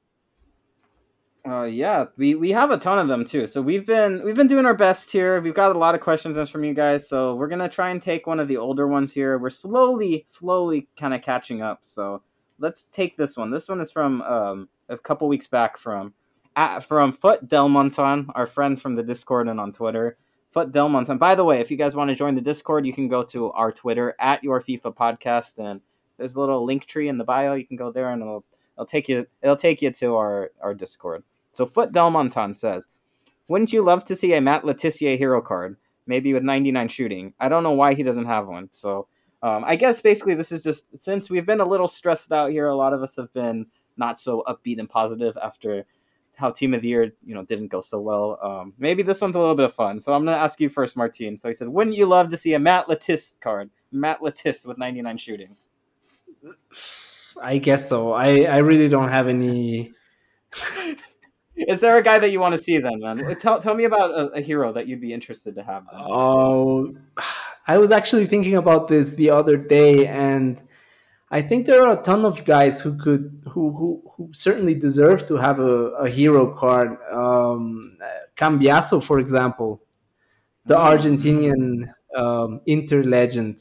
[1.47, 3.45] Uh, yeah, we, we have a ton of them too.
[3.45, 5.39] So we've been we've been doing our best here.
[5.39, 7.07] We've got a lot of questions from you guys.
[7.07, 9.37] So we're gonna try and take one of the older ones here.
[9.37, 11.79] We're slowly slowly kind of catching up.
[11.83, 12.23] So
[12.57, 13.51] let's take this one.
[13.51, 16.13] This one is from um, a couple weeks back from
[16.55, 20.17] at, from Foot Delmonton, our friend from the Discord and on Twitter.
[20.51, 21.17] Foot Delmonton.
[21.19, 23.51] By the way, if you guys want to join the Discord, you can go to
[23.51, 25.81] our Twitter at Your FIFA Podcast, and
[26.17, 27.55] there's a little link tree in the bio.
[27.55, 28.45] You can go there, and it'll
[28.77, 31.23] it'll take you it'll take you to our our Discord.
[31.51, 32.87] So Foot Delmonton says,
[33.49, 35.75] "Wouldn't you love to see a Matt Le Tissier hero card,
[36.07, 37.33] maybe with 99 shooting?
[37.39, 39.07] I don't know why he doesn't have one." So
[39.43, 42.67] um, I guess basically this is just since we've been a little stressed out here.
[42.67, 43.65] A lot of us have been
[43.97, 45.85] not so upbeat and positive after
[46.37, 48.39] how Team of the Year, you know, didn't go so well.
[48.41, 49.99] Um, maybe this one's a little bit of fun.
[49.99, 51.37] So I'm gonna ask you first, Martine.
[51.37, 53.69] So he said, "Wouldn't you love to see a Matt Le Tiss card?
[53.91, 55.55] Matt Le Tiss with 99 shooting."
[57.41, 58.13] I guess so.
[58.13, 59.93] I I really don't have any.
[61.55, 63.35] Is there a guy that you want to see then, man?
[63.39, 65.85] Tell, tell me about a, a hero that you'd be interested to have.
[65.89, 66.01] Then.
[66.03, 66.93] Oh,
[67.67, 70.61] I was actually thinking about this the other day, and
[71.37, 75.19] I think there are a ton of guys who could who who, who certainly deserve
[75.29, 75.73] to have a,
[76.05, 76.89] a hero card.
[77.11, 77.97] Um,
[78.37, 79.81] Cambiasso, for example,
[80.65, 83.55] the Argentinian um, Inter legend.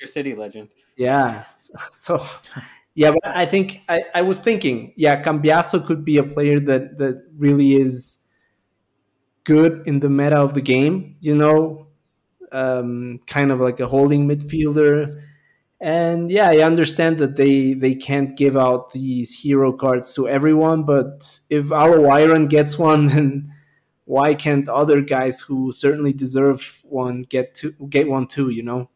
[0.00, 0.68] Your City legend.
[0.96, 1.44] Yeah.
[1.92, 2.24] So,
[2.94, 6.96] yeah, but I think I, I was thinking, yeah, Cambiasso could be a player that
[6.96, 8.26] that really is
[9.52, 11.16] good in the meta of the game.
[11.20, 11.88] You know,
[12.50, 15.20] um, kind of like a holding midfielder.
[15.84, 20.84] And yeah, I understand that they they can't give out these hero cards to everyone,
[20.84, 23.52] but if Al Owairan gets one, then
[24.06, 28.48] why can't other guys who certainly deserve one get to get one too?
[28.48, 28.88] You know.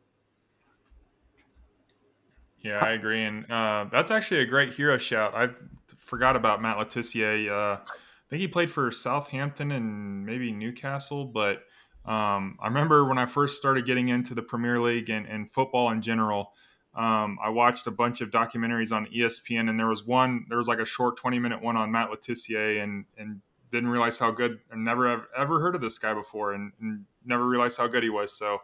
[2.62, 5.34] Yeah, I agree, and uh, that's actually a great hero shout.
[5.34, 5.50] I
[5.98, 7.50] forgot about Matt Le Tissier.
[7.50, 11.64] Uh, I think he played for Southampton and maybe Newcastle, but
[12.06, 15.90] um, I remember when I first started getting into the Premier League and, and football
[15.90, 16.54] in general.
[16.98, 20.46] Um, I watched a bunch of documentaries on ESPN, and there was one.
[20.48, 23.40] There was like a short twenty minute one on Matt Le and and
[23.70, 24.58] didn't realize how good.
[24.72, 28.02] I never have ever heard of this guy before, and, and never realized how good
[28.02, 28.36] he was.
[28.36, 28.62] So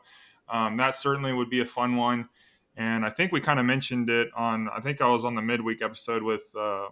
[0.49, 2.29] um, that certainly would be a fun one.
[2.77, 4.69] And I think we kind of mentioned it on.
[4.69, 6.89] I think I was on the midweek episode with uh,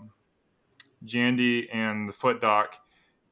[1.05, 2.77] Jandy and the FUT Doc,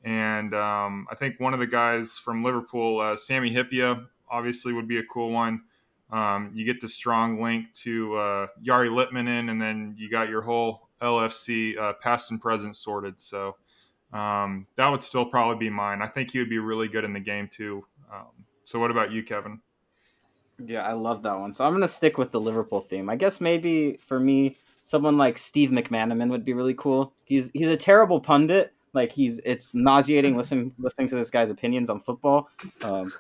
[0.03, 4.89] and um, I think one of the guys from Liverpool, uh, Sami Hyypiä, obviously would
[4.89, 5.63] be a cool one.
[6.13, 10.43] Um, you get the strong link to uh, Jari Litmanen, and then you got your
[10.43, 13.21] whole LFC uh, past and present sorted.
[13.21, 13.57] So
[14.13, 16.03] um, that would still probably be mine.
[16.03, 17.87] I think he would be really good in the game too.
[18.13, 19.61] Um, so what about you, Kevin?
[20.59, 21.53] Yeah, I love that one.
[21.53, 23.09] So I'm gonna stick with the Liverpool theme.
[23.09, 27.13] I guess maybe for me, someone like Steve McManaman would be really cool.
[27.25, 28.73] He's he's a terrible pundit.
[28.93, 32.51] Like he's it's nauseating listening listening to this guy's opinions on football.
[32.85, 33.13] Um,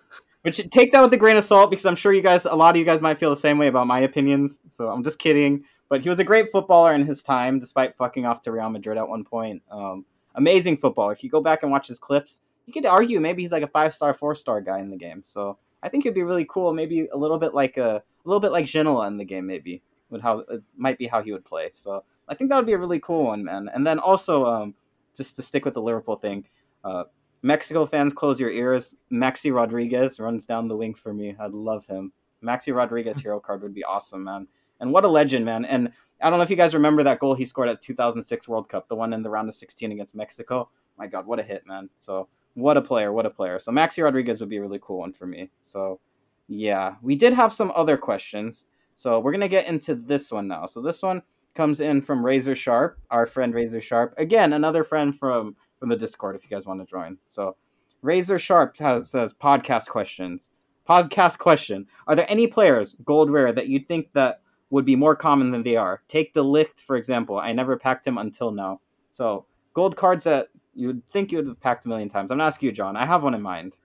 [0.43, 2.70] which take that with a grain of salt because I'm sure you guys, a lot
[2.70, 4.61] of you guys might feel the same way about my opinions.
[4.70, 5.64] So I'm just kidding.
[5.88, 8.97] But he was a great footballer in his time, despite fucking off to Real Madrid
[8.97, 9.62] at one point.
[9.70, 10.05] Um,
[10.36, 11.11] amazing football.
[11.11, 13.68] If you go back and watch his clips, you could argue maybe he's like a
[13.68, 15.22] five star, four star guy in the game.
[15.24, 16.72] So I think it'd be really cool.
[16.72, 19.47] Maybe a little bit like a, a little bit like Ginola in the game.
[19.47, 21.70] Maybe would how it might be how he would play.
[21.72, 23.68] So I think that would be a really cool one, man.
[23.74, 24.74] And then also, um,
[25.16, 26.45] just to stick with the Liverpool thing,
[26.84, 27.05] uh,
[27.43, 28.95] Mexico fans, close your ears.
[29.12, 31.34] Maxi Rodriguez runs down the wing for me.
[31.41, 32.12] I'd love him.
[32.45, 34.47] Maxi Rodriguez hero card would be awesome, man.
[34.80, 35.64] And what a legend, man.
[35.64, 35.91] And
[36.22, 38.88] I don't know if you guys remember that goal he scored at 2006 World Cup,
[38.88, 40.70] the one in the round of 16 against Mexico.
[40.99, 41.88] My God, what a hit, man.
[41.97, 43.59] So what a player, what a player.
[43.59, 45.51] So Maxi Rodriguez would be a really cool one for me.
[45.61, 46.01] So
[46.49, 48.66] yeah, we did have some other questions.
[48.95, 50.66] So we're gonna get into this one now.
[50.66, 51.22] So this one
[51.55, 54.14] comes in from Razor Sharp, our friend Razor Sharp.
[54.18, 57.18] Again, another friend from from the Discord if you guys want to join.
[57.26, 57.57] So
[58.03, 60.51] Razor Sharp has says podcast questions.
[60.89, 65.16] Podcast question: Are there any players gold rare that you think that would be more
[65.16, 66.03] common than they are?
[66.07, 67.39] Take De Ligt for example.
[67.39, 68.81] I never packed him until now.
[69.11, 72.31] So gold cards that you would think you would have packed a million times.
[72.31, 72.97] I'm gonna ask you, John.
[72.97, 73.76] I have one in mind.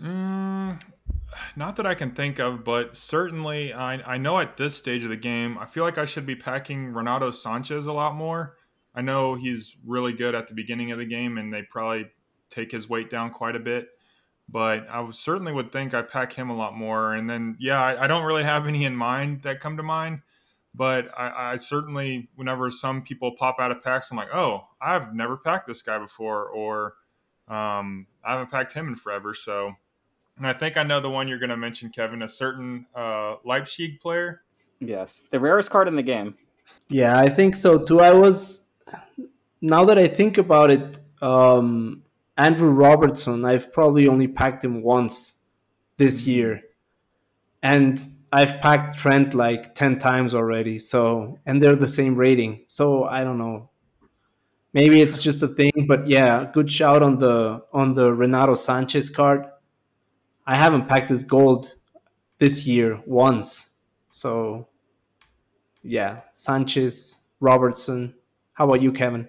[0.00, 0.80] Mm,
[1.56, 5.10] not that I can think of, but certainly I, I know at this stage of
[5.10, 8.57] the game, I feel like I should be packing Renato Sanchez a lot more.
[8.98, 12.10] I know he's really good at the beginning of the game, and they probably
[12.50, 13.90] take his weight down quite a bit.
[14.48, 17.14] But I certainly would think I pack him a lot more.
[17.14, 20.22] And then, yeah, I, I don't really have any in mind that come to mind.
[20.74, 25.14] But I, I, certainly, whenever some people pop out of packs, I'm like, oh, I've
[25.14, 26.94] never packed this guy before, or
[27.46, 29.32] um, I haven't packed him in forever.
[29.32, 29.76] So
[30.38, 33.36] and I think I know the one you're going to mention, Kevin, a certain uh,
[33.44, 34.42] Leipzig player.
[34.80, 36.36] Yes, the rarest card in the game.
[36.88, 38.00] Yeah, I think so too.
[38.00, 38.67] I was
[39.60, 42.02] now that I think about it, um,
[42.36, 43.44] Andrew Robertson.
[43.44, 45.42] I've probably only packed him once
[45.96, 46.30] this mm-hmm.
[46.30, 46.62] year,
[47.62, 48.00] and
[48.32, 50.78] I've packed Trent like ten times already.
[50.78, 52.64] So, and they're the same rating.
[52.68, 53.70] So I don't know.
[54.72, 59.10] Maybe it's just a thing, but yeah, good shout on the on the Renato Sanchez
[59.10, 59.46] card
[60.48, 61.74] I haven't packed his gold
[62.38, 63.72] this year once.
[64.08, 64.66] So
[65.82, 68.14] yeah, Sanchez, Robertson.
[68.58, 69.28] How about you, Kevin?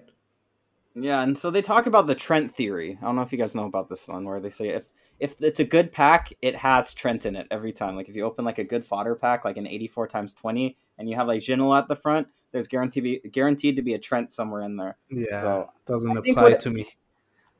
[0.96, 2.98] Yeah, and so they talk about the Trent theory.
[3.00, 4.86] I don't know if you guys know about this one, where they say if
[5.20, 7.94] if it's a good pack, it has Trent in it every time.
[7.94, 11.08] Like if you open like a good fodder pack, like an 84 times 20, and
[11.08, 14.32] you have like Ginola at the front, there's guaranteed be guaranteed to be a Trent
[14.32, 14.96] somewhere in there.
[15.08, 16.88] Yeah, so doesn't apply to me.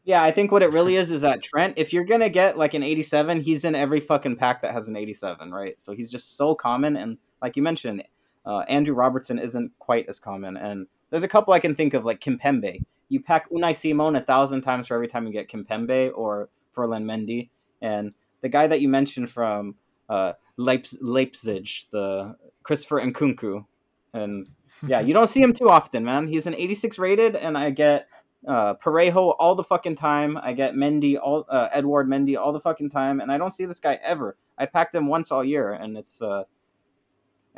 [0.03, 2.75] Yeah, I think what it really is is that Trent, if you're gonna get like
[2.75, 5.79] an 87, he's in every fucking pack that has an 87, right?
[5.79, 8.03] So he's just so common, and like you mentioned,
[8.45, 10.57] uh, Andrew Robertson isn't quite as common.
[10.57, 12.83] And there's a couple I can think of, like Kimpembe.
[13.09, 17.07] You pack Unai Simon a thousand times for every time you get Kimpembe or Ferland
[17.07, 17.51] Mendy,
[17.83, 19.75] and the guy that you mentioned from
[20.09, 23.65] uh, Leipzig, the Christopher Nkunku,
[24.13, 24.49] and
[24.87, 26.29] yeah, you don't see him too often, man.
[26.29, 28.07] He's an 86 rated, and I get
[28.47, 30.37] uh, Parejo all the fucking time.
[30.37, 33.65] I get Mendy, all uh, Edouard Mendy all the fucking time, and I don't see
[33.65, 34.37] this guy ever.
[34.59, 36.45] I packed him once all year, and it's uh,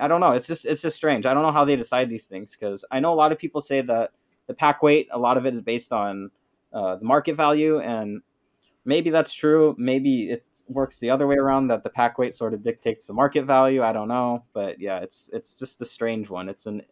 [0.02, 0.32] I don't know.
[0.32, 1.26] It's just it's just strange.
[1.26, 3.60] I don't know how they decide these things because I know a lot of people
[3.60, 4.10] say that
[4.48, 6.30] the pack weight, a lot of it is based on
[6.72, 8.20] uh, the market value, and
[8.84, 9.76] maybe that's true.
[9.78, 13.12] Maybe it works the other way around that the pack weight sort of dictates the
[13.12, 13.82] market value.
[13.82, 16.48] I don't know, but yeah, it's it's just a strange one.
[16.48, 16.82] It's an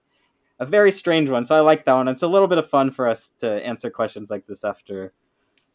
[0.61, 1.45] a very strange one.
[1.45, 2.07] So I like that one.
[2.07, 5.15] It's a little bit of fun for us to answer questions like this after,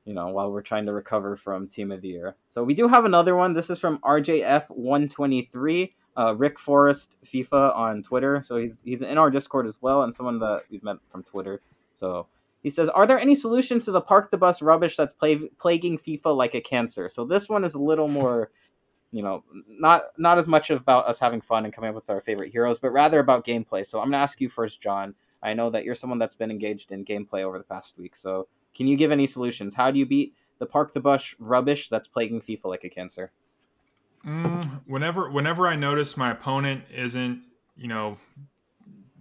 [0.05, 2.35] you know, while we're trying to recover from Team of the Year.
[2.47, 3.53] So we do have another one.
[3.53, 8.41] This is from RJF123, uh, Rick Forrest FIFA on Twitter.
[8.43, 11.61] So he's he's in our Discord as well, and someone that we've met from Twitter.
[11.93, 12.27] So
[12.63, 16.35] he says, "Are there any solutions to the park the bus rubbish that's plaguing FIFA
[16.35, 18.51] like a cancer?" So this one is a little more
[19.15, 22.19] you know, not not as much about us having fun and coming up with our
[22.19, 23.85] favorite heroes, but rather about gameplay.
[23.85, 25.15] So I'm gonna ask you first, John.
[25.41, 28.15] I know that you're someone that's been engaged in gameplay over the past week.
[28.15, 29.73] So can you give any solutions?
[29.73, 33.31] How do you beat the park the bus rubbish that's plaguing FIFA like a cancer?
[34.25, 37.43] Mm, whenever whenever I notice my opponent isn't,
[37.75, 38.17] you know,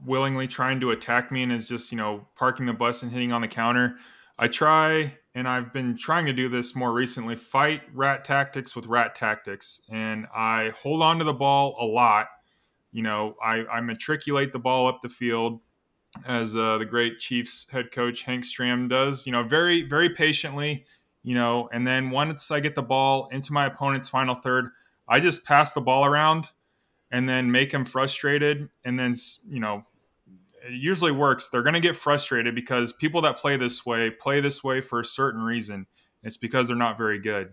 [0.05, 3.32] willingly trying to attack me and is just, you know, parking the bus and hitting
[3.32, 3.96] on the counter,
[4.38, 8.86] I try and I've been trying to do this more recently fight rat tactics with
[8.86, 9.80] rat tactics.
[9.90, 12.28] And I hold on to the ball a lot.
[12.92, 15.61] You know, I, I matriculate the ball up the field
[16.28, 20.84] as uh, the great Chiefs head coach Hank Stram does, you know, very, very patiently,
[21.24, 24.70] you know, and then once I get the ball into my opponent's final third,
[25.09, 26.48] I just pass the ball around
[27.11, 29.14] and then make him frustrated and then,
[29.48, 29.84] you know,
[30.66, 31.50] it usually works.
[31.50, 35.00] They're going to get frustrated because people that play this way play this way for
[35.00, 35.86] a certain reason.
[36.22, 37.52] It's because they're not very good.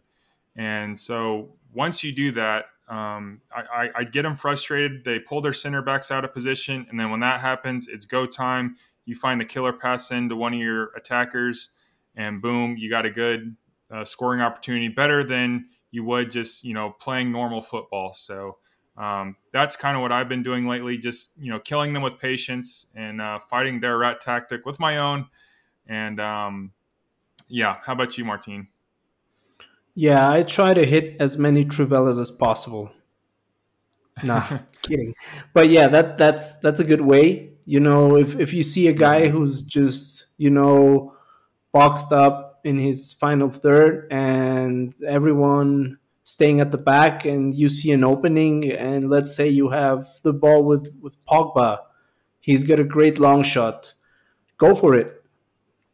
[0.55, 5.05] And so once you do that, um, I, I, I, get them frustrated.
[5.05, 6.85] They pull their center backs out of position.
[6.89, 8.75] And then when that happens, it's go time.
[9.05, 11.69] You find the killer pass into one of your attackers,
[12.15, 13.55] and boom, you got a good
[13.89, 18.13] uh, scoring opportunity, better than you would just, you know, playing normal football.
[18.13, 18.57] So
[18.97, 20.97] um, that's kind of what I've been doing lately.
[20.97, 24.97] Just you know, killing them with patience and uh, fighting their rat tactic with my
[24.97, 25.27] own.
[25.87, 26.71] And um,
[27.47, 28.67] yeah, how about you, Martine?
[29.93, 32.91] Yeah, I try to hit as many Trivelas as possible.
[34.23, 34.45] Nah,
[34.81, 35.13] kidding.
[35.53, 37.51] But yeah, that that's that's a good way.
[37.65, 41.15] You know, if if you see a guy who's just you know
[41.71, 47.91] boxed up in his final third and everyone staying at the back and you see
[47.91, 51.79] an opening and let's say you have the ball with with Pogba
[52.41, 53.93] he's got a great long shot.
[54.57, 55.23] Go for it.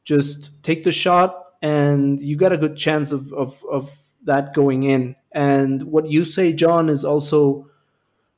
[0.04, 4.84] Just take the shot and you got a good chance of of, of that going
[4.84, 5.16] in.
[5.34, 7.70] And what you say John is also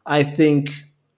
[0.05, 0.71] I think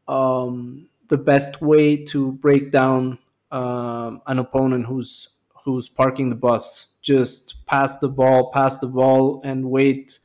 [0.07, 3.18] um, the best way to break down
[3.51, 5.30] um, an opponent who's
[5.64, 6.93] who's parking the bus.
[7.01, 10.20] Just pass the ball pass the ball and wait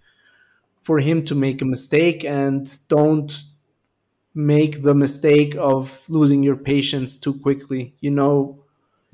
[0.82, 3.42] for him to make a mistake and don't
[4.34, 8.62] make the mistake of losing your patience too quickly you know?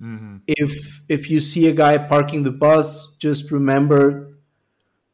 [0.02, 0.38] Mm-hmm.
[0.48, 4.36] if if you see a guy parking the bus just remember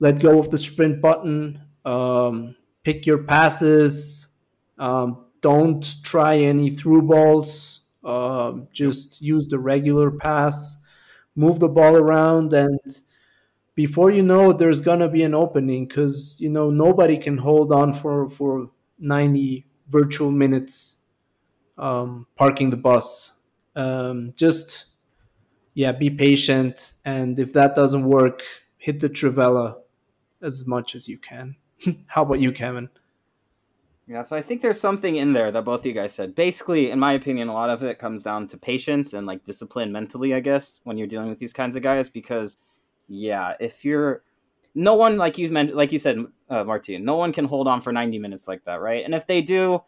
[0.00, 4.28] let go of the sprint button um, pick your passes
[4.78, 10.77] um, don't try any through balls um, just use the regular pass
[11.38, 12.80] move the ball around and
[13.74, 17.72] before you know it, there's gonna be an opening because you know nobody can hold
[17.72, 21.06] on for for 90 virtual minutes
[21.78, 23.40] um, parking the bus.
[23.76, 24.86] Um, just
[25.74, 28.42] yeah, be patient, and if that doesn't work,
[28.78, 29.76] hit the Trivela
[30.42, 31.56] as much as you can.
[32.08, 32.88] How about you, Kevin?
[34.08, 36.34] Yeah, so I think there's something in there that both of you guys said.
[36.34, 39.92] Basically, in my opinion, a lot of it comes down to patience and like discipline
[39.92, 42.56] mentally, I guess, when you're dealing with these kinds of guys, because
[43.06, 44.22] yeah, if you're
[44.74, 47.82] no one like you've mentioned, like you said, uh, Martin, no one can hold on
[47.82, 49.04] for 90 minutes like that, right?
[49.04, 49.82] And if they do,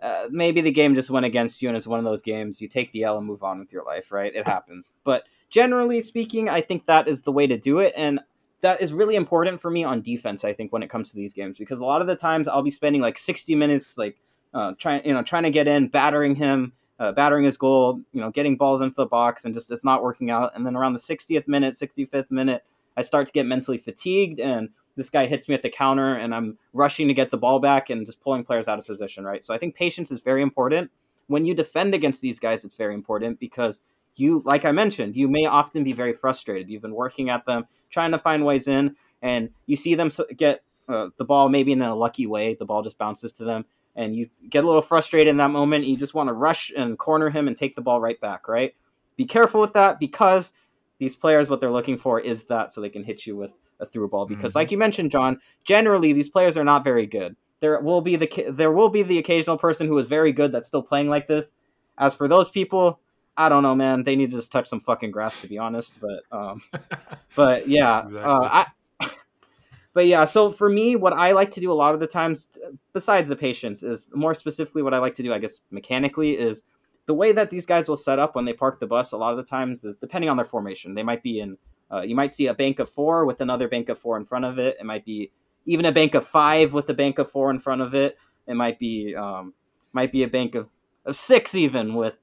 [0.00, 2.68] uh, maybe the game just went against you and it's one of those games you
[2.68, 4.32] take the L and move on with your life, right?
[4.32, 4.88] It happens.
[5.02, 8.20] But generally speaking, I think that is the way to do it and
[8.64, 11.32] that is really important for me on defense, I think when it comes to these
[11.32, 14.16] games because a lot of the times I'll be spending like 60 minutes like
[14.52, 18.20] uh, trying you know trying to get in, battering him uh, battering his goal, you
[18.20, 20.52] know, getting balls into the box, and just it's not working out.
[20.54, 22.64] And then around the 60th minute, 65th minute,
[22.96, 26.34] I start to get mentally fatigued, and this guy hits me at the counter, and
[26.34, 29.44] I'm rushing to get the ball back and just pulling players out of position, right?
[29.44, 30.90] So I think patience is very important.
[31.26, 33.82] When you defend against these guys, it's very important because
[34.16, 36.68] you, like I mentioned, you may often be very frustrated.
[36.68, 40.62] You've been working at them, trying to find ways in, and you see them get
[40.88, 42.54] uh, the ball maybe in a lucky way.
[42.54, 43.64] The ball just bounces to them,
[43.96, 45.86] and you get a little frustrated in that moment.
[45.86, 48.74] you just want to rush and corner him and take the ball right back, right?
[49.16, 50.52] Be careful with that because
[50.98, 53.50] these players what they're looking for is that so they can hit you with
[53.80, 54.56] a through ball because Mhm.
[54.56, 58.46] like you mentioned John generally these players are not very good there will be the
[58.50, 61.52] there will be the occasional person who is very good that's still playing like this
[61.98, 63.00] as for those people
[63.36, 65.98] I don't know man they need to just touch some fucking grass to be honest
[66.00, 66.62] but um
[67.34, 68.22] but yeah Exactly.
[68.22, 68.64] uh,
[69.00, 69.10] I
[69.92, 72.48] but yeah so for me what I like to do a lot of the times
[72.92, 76.64] besides the patience is more specifically what I like to do I guess mechanically is
[77.06, 79.32] the way that these guys will set up when they park the bus a lot
[79.32, 80.94] of the times is depending on their formation.
[80.94, 81.58] They might be in,
[81.92, 84.44] uh, you might see a bank of four with another bank of four in front
[84.44, 84.76] of it.
[84.80, 85.30] It might be
[85.66, 88.18] even a bank of five with a bank of four in front of it.
[88.46, 89.52] It might be, um,
[89.92, 90.68] might be a bank of,
[91.04, 92.14] of six even with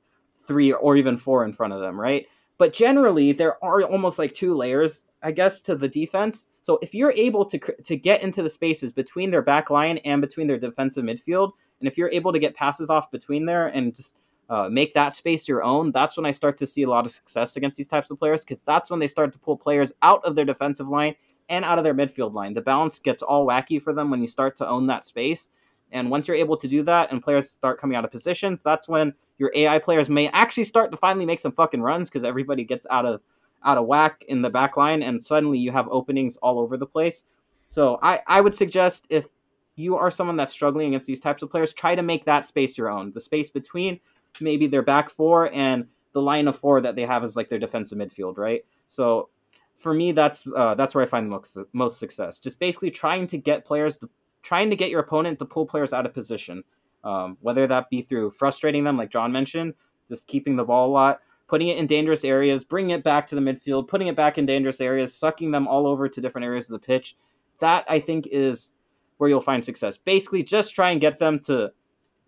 [0.52, 2.28] three or even four in front of them, right?
[2.58, 6.48] But generally, there are almost like two layers, I guess, to the defense.
[6.62, 10.22] So if you're able to to get into the spaces between their back line and
[10.22, 13.96] between their defensive midfield, and if you're able to get passes off between there and
[13.96, 14.18] just
[14.50, 17.14] uh, make that space your own, that's when I start to see a lot of
[17.14, 20.24] success against these types of players because that's when they start to pull players out
[20.26, 21.16] of their defensive line
[21.48, 22.54] and out of their midfield line.
[22.54, 25.52] The balance gets all wacky for them when you start to own that space.
[25.94, 28.88] And once you're able to do that and players start coming out of positions, that's
[28.88, 32.64] when your AI players may actually start to finally make some fucking runs because everybody
[32.64, 33.22] gets out of
[33.64, 36.86] out of whack in the back line and suddenly you have openings all over the
[36.86, 37.26] place.
[37.66, 39.30] So I, I would suggest if
[39.76, 42.78] you are someone that's struggling against these types of players, try to make that space
[42.78, 43.12] your own.
[43.14, 44.00] The space between
[44.40, 47.60] maybe their back four and the line of four that they have is like their
[47.60, 48.64] defensive midfield, right?
[48.86, 49.30] So
[49.78, 52.40] for me, that's uh, that's where I find most most success.
[52.40, 54.10] Just basically trying to get players, to,
[54.44, 56.64] trying to get your opponent to pull players out of position,
[57.04, 59.74] um, whether that be through frustrating them, like John mentioned,
[60.10, 63.36] just keeping the ball a lot, putting it in dangerous areas, bringing it back to
[63.36, 66.70] the midfield, putting it back in dangerous areas, sucking them all over to different areas
[66.70, 67.16] of the pitch.
[67.60, 68.72] That I think is
[69.18, 69.98] where you'll find success.
[69.98, 71.72] Basically, just try and get them to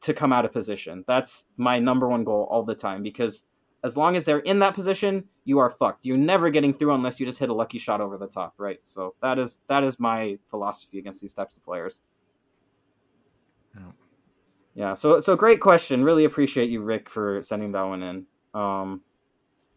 [0.01, 1.05] to come out of position.
[1.07, 3.45] That's my number one goal all the time because
[3.85, 6.05] as long as they're in that position, you are fucked.
[6.05, 8.79] You're never getting through unless you just hit a lucky shot over the top, right?
[8.83, 12.01] So that is that is my philosophy against these types of players.
[14.75, 14.93] Yeah.
[14.93, 16.03] So so great question.
[16.03, 18.25] Really appreciate you, Rick, for sending that one in.
[18.53, 19.01] Um,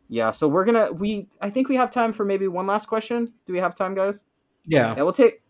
[0.09, 3.27] yeah, so we're gonna we I think we have time for maybe one last question.
[3.47, 4.25] Do we have time, guys?
[4.65, 4.95] Yeah.
[4.97, 5.43] Yeah, we'll take.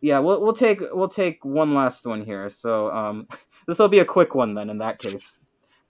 [0.00, 2.48] Yeah, we'll we'll take we'll take one last one here.
[2.48, 3.28] So um,
[3.66, 4.70] this will be a quick one then.
[4.70, 5.40] In that case,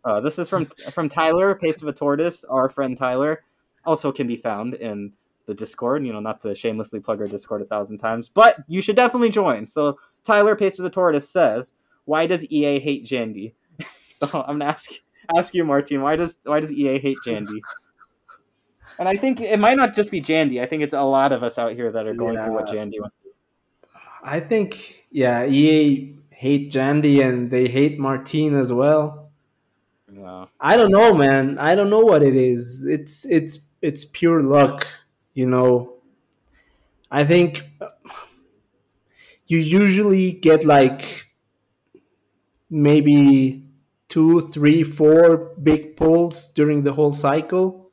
[0.05, 2.45] uh, this is from from Tyler, Pace of a Tortoise.
[2.45, 3.45] Our friend Tyler
[3.85, 5.13] also can be found in
[5.47, 6.05] the Discord.
[6.05, 9.31] You know, not to shamelessly plug our Discord a thousand times, but you should definitely
[9.31, 9.67] join.
[9.67, 11.75] So Tyler, Pace of a Tortoise says,
[12.05, 13.55] "Why does EA hate Jandy?"
[14.11, 14.91] so I'm gonna ask
[15.37, 16.03] ask you, Martin.
[16.03, 17.61] Why does why does EA hate Jandy?
[18.99, 20.61] And I think it might not just be Jandy.
[20.61, 23.01] I think it's a lot of us out here that are going through what Jandy
[23.01, 23.15] went.
[24.23, 29.31] I think yeah, EA hate Jandy and they hate Martine as well.
[30.13, 30.47] Yeah.
[30.61, 31.59] I don't know, man.
[31.59, 32.85] I don't know what it is.
[32.87, 34.87] It's it's it's pure luck,
[35.35, 35.95] you know.
[37.11, 37.65] I think
[39.47, 41.27] you usually get like
[42.71, 43.64] maybe
[44.09, 47.91] two, three, four big pulls during the whole cycle,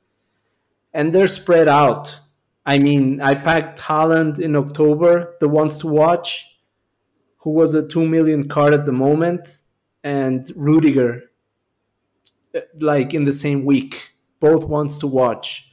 [0.93, 2.19] and they're spread out.
[2.65, 6.57] I mean, I packed Haaland in October, the ones to watch,
[7.39, 9.63] who was a two million card at the moment,
[10.03, 11.27] and Rudiger
[12.79, 14.15] like in the same week.
[14.39, 15.71] Both ones to watch.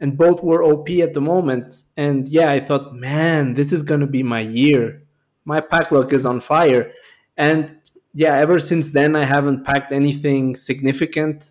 [0.00, 1.84] And both were OP at the moment.
[1.96, 5.02] And yeah, I thought, man, this is gonna be my year.
[5.44, 6.92] My pack luck is on fire.
[7.36, 7.76] And
[8.14, 11.50] yeah, ever since then I haven't packed anything significant,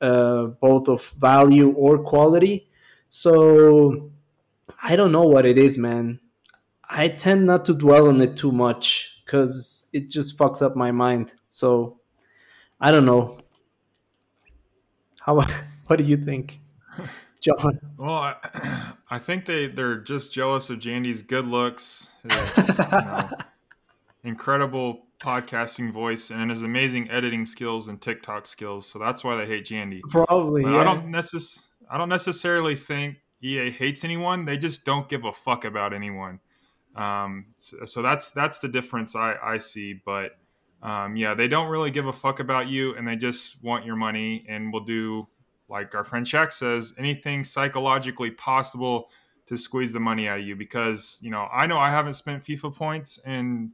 [0.00, 2.70] uh, both of value or quality.
[3.08, 4.12] So
[4.82, 6.20] I don't know what it is, man.
[6.88, 10.92] I tend not to dwell on it too much because it just fucks up my
[10.92, 11.34] mind.
[11.48, 11.98] So
[12.80, 13.40] I don't know.
[15.20, 15.44] How?
[15.86, 16.60] What do you think,
[17.42, 17.78] John?
[17.98, 23.28] Well, I, I think they they're just jealous of Jandy's good looks, his you know,
[24.24, 28.86] incredible podcasting voice, and his amazing editing skills and TikTok skills.
[28.86, 30.00] So that's why they hate Jandy.
[30.08, 30.62] Probably.
[30.62, 30.78] Yeah.
[30.78, 34.44] I don't necess- I don't necessarily think EA hates anyone.
[34.44, 36.40] They just don't give a fuck about anyone.
[36.96, 40.00] Um, so, so that's that's the difference I, I see.
[40.04, 40.32] But
[40.82, 43.96] um, yeah, they don't really give a fuck about you, and they just want your
[43.96, 45.26] money, and will do
[45.68, 49.10] like our friend Shaq says, anything psychologically possible
[49.46, 50.56] to squeeze the money out of you.
[50.56, 53.72] Because you know, I know I haven't spent FIFA points in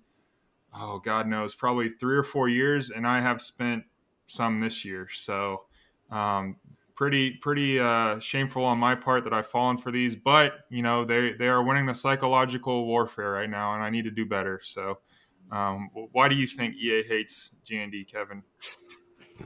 [0.74, 3.84] oh God knows probably three or four years, and I have spent
[4.26, 5.08] some this year.
[5.12, 5.62] So
[6.10, 6.56] um,
[7.00, 11.04] pretty pretty uh, shameful on my part that I've fallen for these, but you know
[11.04, 14.60] they they are winning the psychological warfare right now, and I need to do better.
[14.62, 14.98] So,
[15.50, 18.42] um, why do you think EA hates Jandy, Kevin?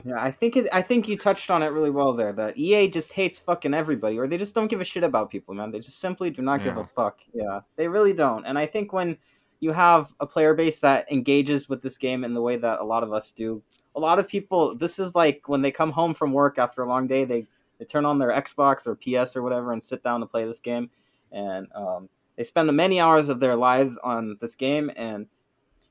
[0.03, 2.33] Yeah, I think it, I think you touched on it really well there.
[2.33, 5.53] That EA just hates fucking everybody, or they just don't give a shit about people,
[5.53, 5.71] man.
[5.71, 7.19] They just simply do not give a fuck.
[7.33, 8.45] Yeah, they really don't.
[8.45, 9.17] And I think when
[9.65, 12.83] you have a player base that engages with this game in the way that a
[12.83, 13.61] lot of us do,
[13.95, 14.75] a lot of people.
[14.75, 17.45] This is like when they come home from work after a long day, they
[17.79, 20.59] they turn on their Xbox or PS or whatever and sit down to play this
[20.59, 20.89] game,
[21.31, 25.27] and um, they spend many hours of their lives on this game and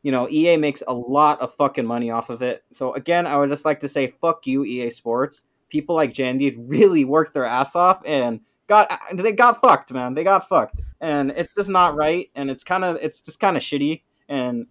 [0.05, 2.63] you know, EA makes a lot of fucking money off of it.
[2.71, 5.47] So again, I would just like to say, fuck you, EA Sports.
[5.71, 10.15] People like Jandy really work their ass off and got they got fucked, man.
[10.15, 12.31] They got fucked, and it's just not right.
[12.35, 14.03] And it's kind of it's just kind of shitty.
[14.29, 14.67] And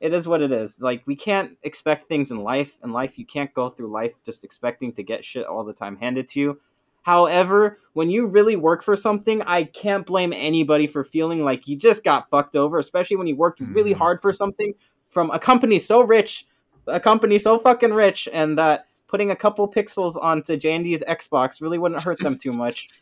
[0.00, 0.80] it is what it is.
[0.80, 2.76] Like we can't expect things in life.
[2.82, 5.96] In life, you can't go through life just expecting to get shit all the time
[5.96, 6.60] handed to you.
[7.02, 11.76] However, when you really work for something, I can't blame anybody for feeling like you
[11.76, 13.98] just got fucked over, especially when you worked really Mhm.
[13.98, 14.74] hard for something
[15.08, 16.46] from a company so rich,
[16.86, 21.78] a company so fucking rich, and that putting a couple pixels onto Jandy's Xbox really
[21.78, 22.88] wouldn't hurt them too much.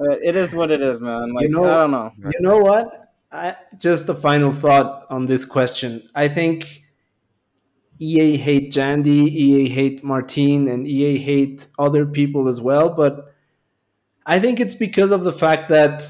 [0.00, 1.34] Uh, it is what it is, man.
[1.34, 2.12] Like know- I don't know.
[2.18, 3.12] You know what?
[3.32, 6.08] I, just a final thought on this question.
[6.14, 6.84] I think
[7.98, 12.90] EA hate Jandy, EA hate Martine, and EA hate other people as well.
[12.90, 13.34] But
[14.24, 16.08] I think it's because of the fact that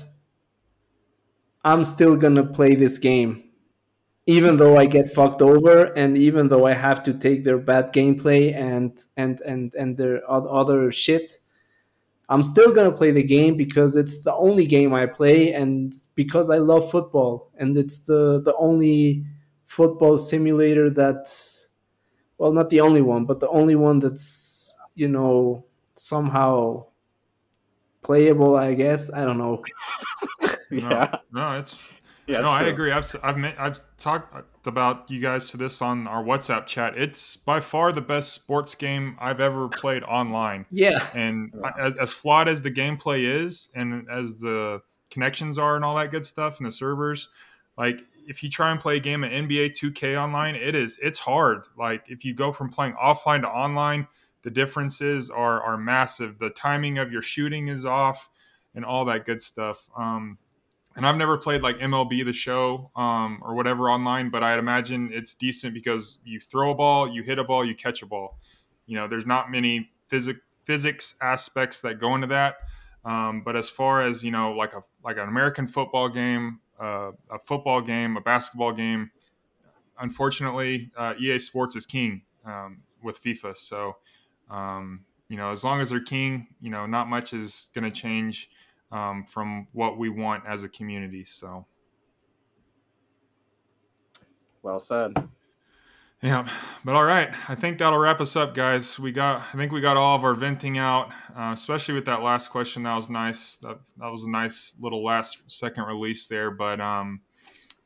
[1.65, 3.43] I'm still gonna play this game,
[4.29, 7.95] even though I get fucked over, and even though I have to take their bad
[7.95, 11.41] gameplay and and and and their other shit.
[12.29, 16.51] I'm still gonna play the game because it's the only game I play, and because
[16.51, 19.25] I love football, and it's the the only
[19.65, 21.33] football simulator that,
[22.37, 25.65] well, not the only one, but the only one that's you know
[25.97, 26.85] somehow
[28.03, 28.57] playable.
[28.57, 29.65] I guess I don't know.
[30.71, 31.91] Yeah, No, it's
[32.29, 32.41] yeah.
[32.41, 32.73] no, it's I true.
[32.73, 32.93] agree.
[32.93, 34.35] I've s- I've met, I've talked
[34.67, 36.97] about you guys to this on our WhatsApp chat.
[36.97, 40.67] It's by far the best sports game I've ever played online.
[40.71, 41.71] Yeah, And Yeah.
[41.79, 46.11] as, as flawed as the gameplay is, and as the connections are, and all that
[46.11, 47.31] good stuff, and the servers,
[47.77, 51.19] like if you try and play a game of NBA 2K online, it is it's
[51.19, 51.63] hard.
[51.79, 54.07] Like if you go from playing offline to online,
[54.43, 56.39] the differences are are massive.
[56.39, 58.29] The timing of your shooting is off,
[58.75, 59.89] and all that good stuff.
[59.97, 60.37] Um,
[60.99, 65.11] and I've never played like MLB the show um, or whatever online, but I'd imagine
[65.13, 68.37] it's decent because you throw a ball, you hit a ball, you catch a ball.
[68.87, 72.57] You know, there's not many physic physics aspects that go into that.
[73.05, 77.13] Um, but as far as you know, like a like an American football game, uh,
[77.31, 79.13] a football game, a basketball game,
[80.01, 83.57] unfortunately, uh, EA Sports is king um, with FIFA.
[83.57, 83.99] So,
[84.51, 87.93] um, you know, as long as they're king, you know, not much is going to
[87.93, 88.51] change
[88.93, 91.25] um, from what we want as a community.
[91.25, 91.67] So,
[94.63, 95.13] Well said.
[96.23, 96.49] yeah.
[96.85, 98.99] But all right, I think that'll wrap us up, guys.
[98.99, 102.23] We got, I think we got all of our venting out, uh, especially with that
[102.23, 102.83] last question.
[102.83, 103.57] That was nice.
[103.57, 106.51] That that was a nice little last second release there.
[106.51, 107.21] But um,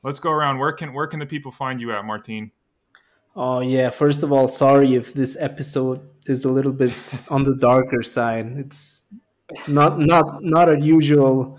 [0.03, 0.59] let's go around.
[0.59, 2.51] Where can where can the people find you at, Martine?
[3.35, 6.95] Oh yeah, first of all, sorry if this episode is a little bit
[7.29, 8.47] on the darker side.
[8.59, 9.13] It's
[9.69, 11.59] not not not a usual,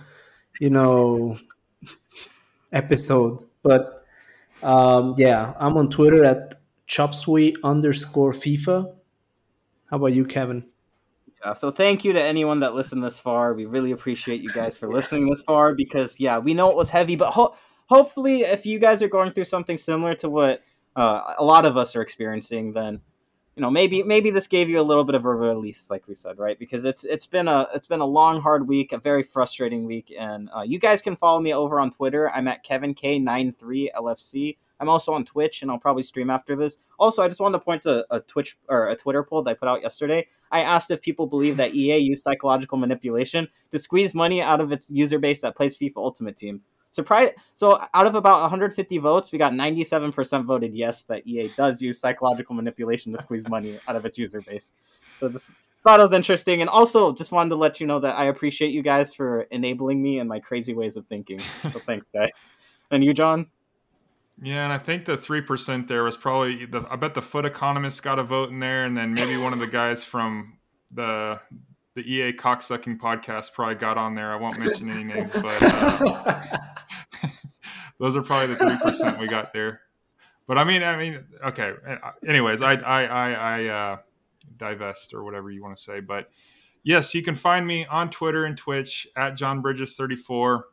[0.59, 1.37] you know,
[2.71, 3.43] episode.
[3.61, 4.05] But
[4.61, 6.55] um, yeah, I'm on Twitter at
[6.87, 8.93] chopsui underscore FIFA.
[9.89, 10.65] How about you, Kevin?
[11.43, 13.53] Yeah, so thank you to anyone that listened this far.
[13.53, 16.89] We really appreciate you guys for listening this far because yeah, we know it was
[16.89, 17.55] heavy, but ho-
[17.87, 20.61] hopefully, if you guys are going through something similar to what
[20.95, 23.01] uh, a lot of us are experiencing, then
[23.55, 26.15] you know maybe maybe this gave you a little bit of a release, like we
[26.15, 26.57] said, right?
[26.57, 30.13] Because it's it's been a it's been a long, hard week, a very frustrating week,
[30.17, 32.31] and uh, you guys can follow me over on Twitter.
[32.31, 34.57] I'm at Kevin K 93 LFC.
[34.79, 36.77] I'm also on Twitch, and I'll probably stream after this.
[36.99, 39.53] Also, I just wanted to point to a Twitch or a Twitter poll that I
[39.53, 40.27] put out yesterday.
[40.51, 44.71] I asked if people believe that EA used psychological manipulation to squeeze money out of
[44.71, 46.61] its user base that plays FIFA Ultimate Team.
[46.93, 47.31] Surprise!
[47.55, 51.99] So, out of about 150 votes, we got 97% voted yes that EA does use
[51.99, 54.73] psychological manipulation to squeeze money out of its user base.
[55.19, 55.49] So, just
[55.83, 58.69] thought it was interesting, and also just wanted to let you know that I appreciate
[58.69, 61.39] you guys for enabling me and my crazy ways of thinking.
[61.63, 62.29] So, thanks, guys.
[62.91, 63.47] And you, John?
[64.39, 66.85] Yeah, and I think the three percent there was probably the.
[66.91, 69.57] I bet the FUT Economist got a vote in there, and then maybe one of
[69.57, 70.59] the guys from
[70.91, 71.41] the
[71.95, 74.31] the EA cocksucking podcast probably got on there.
[74.31, 76.41] I won't mention any names, but uh,
[78.03, 79.79] those are probably the three percent we got there.
[80.45, 81.71] But I mean, I mean, okay.
[82.27, 83.97] Anyways, I I I, I uh,
[84.57, 86.29] divest or whatever you want to say, but
[86.83, 90.65] yes, you can find me on Twitter and Twitch at John Bridges thirty four.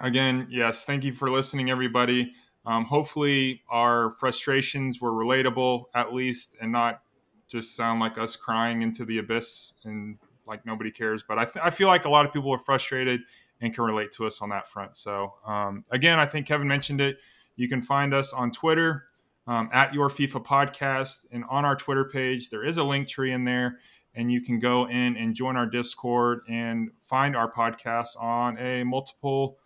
[0.00, 2.32] Again, yes, thank you for listening, everybody.
[2.64, 7.02] Um, hopefully, our frustrations were relatable at least, and not
[7.48, 10.16] just sound like us crying into the abyss and
[10.46, 11.22] like nobody cares.
[11.22, 13.20] But I, th- I feel like a lot of people are frustrated
[13.62, 14.96] and can relate to us on that front.
[14.96, 17.18] So um, again, I think Kevin mentioned it.
[17.56, 19.06] You can find us on Twitter
[19.46, 23.32] um, at Your FIFA Podcast, and on our Twitter page there is a link tree
[23.32, 23.78] in there,
[24.14, 28.84] and you can go in and join our Discord and find our podcast on a
[28.84, 29.56] multiple.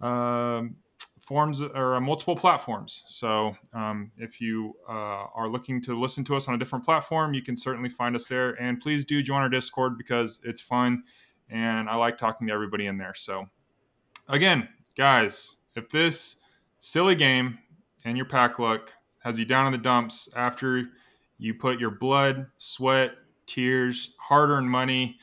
[0.00, 0.76] Um,
[1.24, 3.04] forms or uh, multiple platforms.
[3.06, 7.32] So um, if you uh, are looking to listen to us on a different platform,
[7.32, 8.60] you can certainly find us there.
[8.60, 11.04] And please do join our Discord because it's fun
[11.52, 13.14] and I like talking to everybody in there.
[13.14, 13.46] So
[14.28, 16.36] again, guys, if this
[16.78, 17.58] silly game
[18.04, 20.84] and your pack luck has you down in the dumps after
[21.38, 23.12] you put your blood, sweat,
[23.46, 25.18] tears, hard-earned money,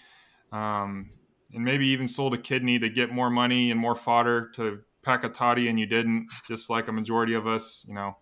[0.51, 1.07] um,
[1.53, 5.23] and maybe even sold a kidney to get more money and more fodder to pack
[5.23, 8.15] a TOTY and you didn't, just like a majority of us, you know,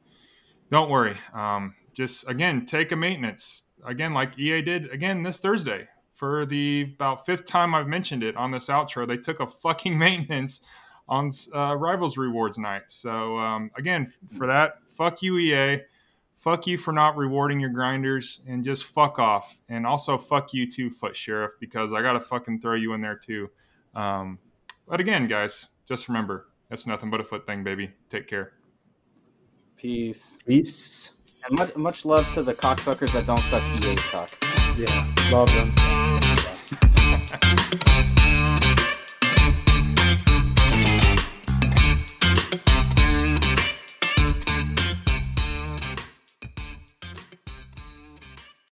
[0.71, 1.17] don't worry.
[1.33, 6.91] Um, just again, take a maintenance again, like EA did again this Thursday for the
[6.95, 9.07] about fifth time I've mentioned it on this outro.
[9.07, 10.61] They took a fucking maintenance
[11.07, 12.83] on uh, Rivals Rewards night.
[12.87, 15.81] So um, again, for that, fuck you EA.
[16.39, 19.59] Fuck you for not rewarding your grinders and just fuck off.
[19.69, 23.15] And also fuck you too, FUT Sheriff, because I gotta fucking throw you in there
[23.15, 23.49] too.
[23.95, 24.39] Um,
[24.87, 27.91] but again, guys, just remember that's nothing but a FUT thing, baby.
[28.09, 28.53] Take care.
[29.77, 30.37] Peace.
[30.45, 31.13] Peace.
[31.47, 34.31] And much, much love to the cocksuckers that don't suck EA's cock.
[34.75, 35.96] Yeah, love them.
[37.29, 38.16] Thank you.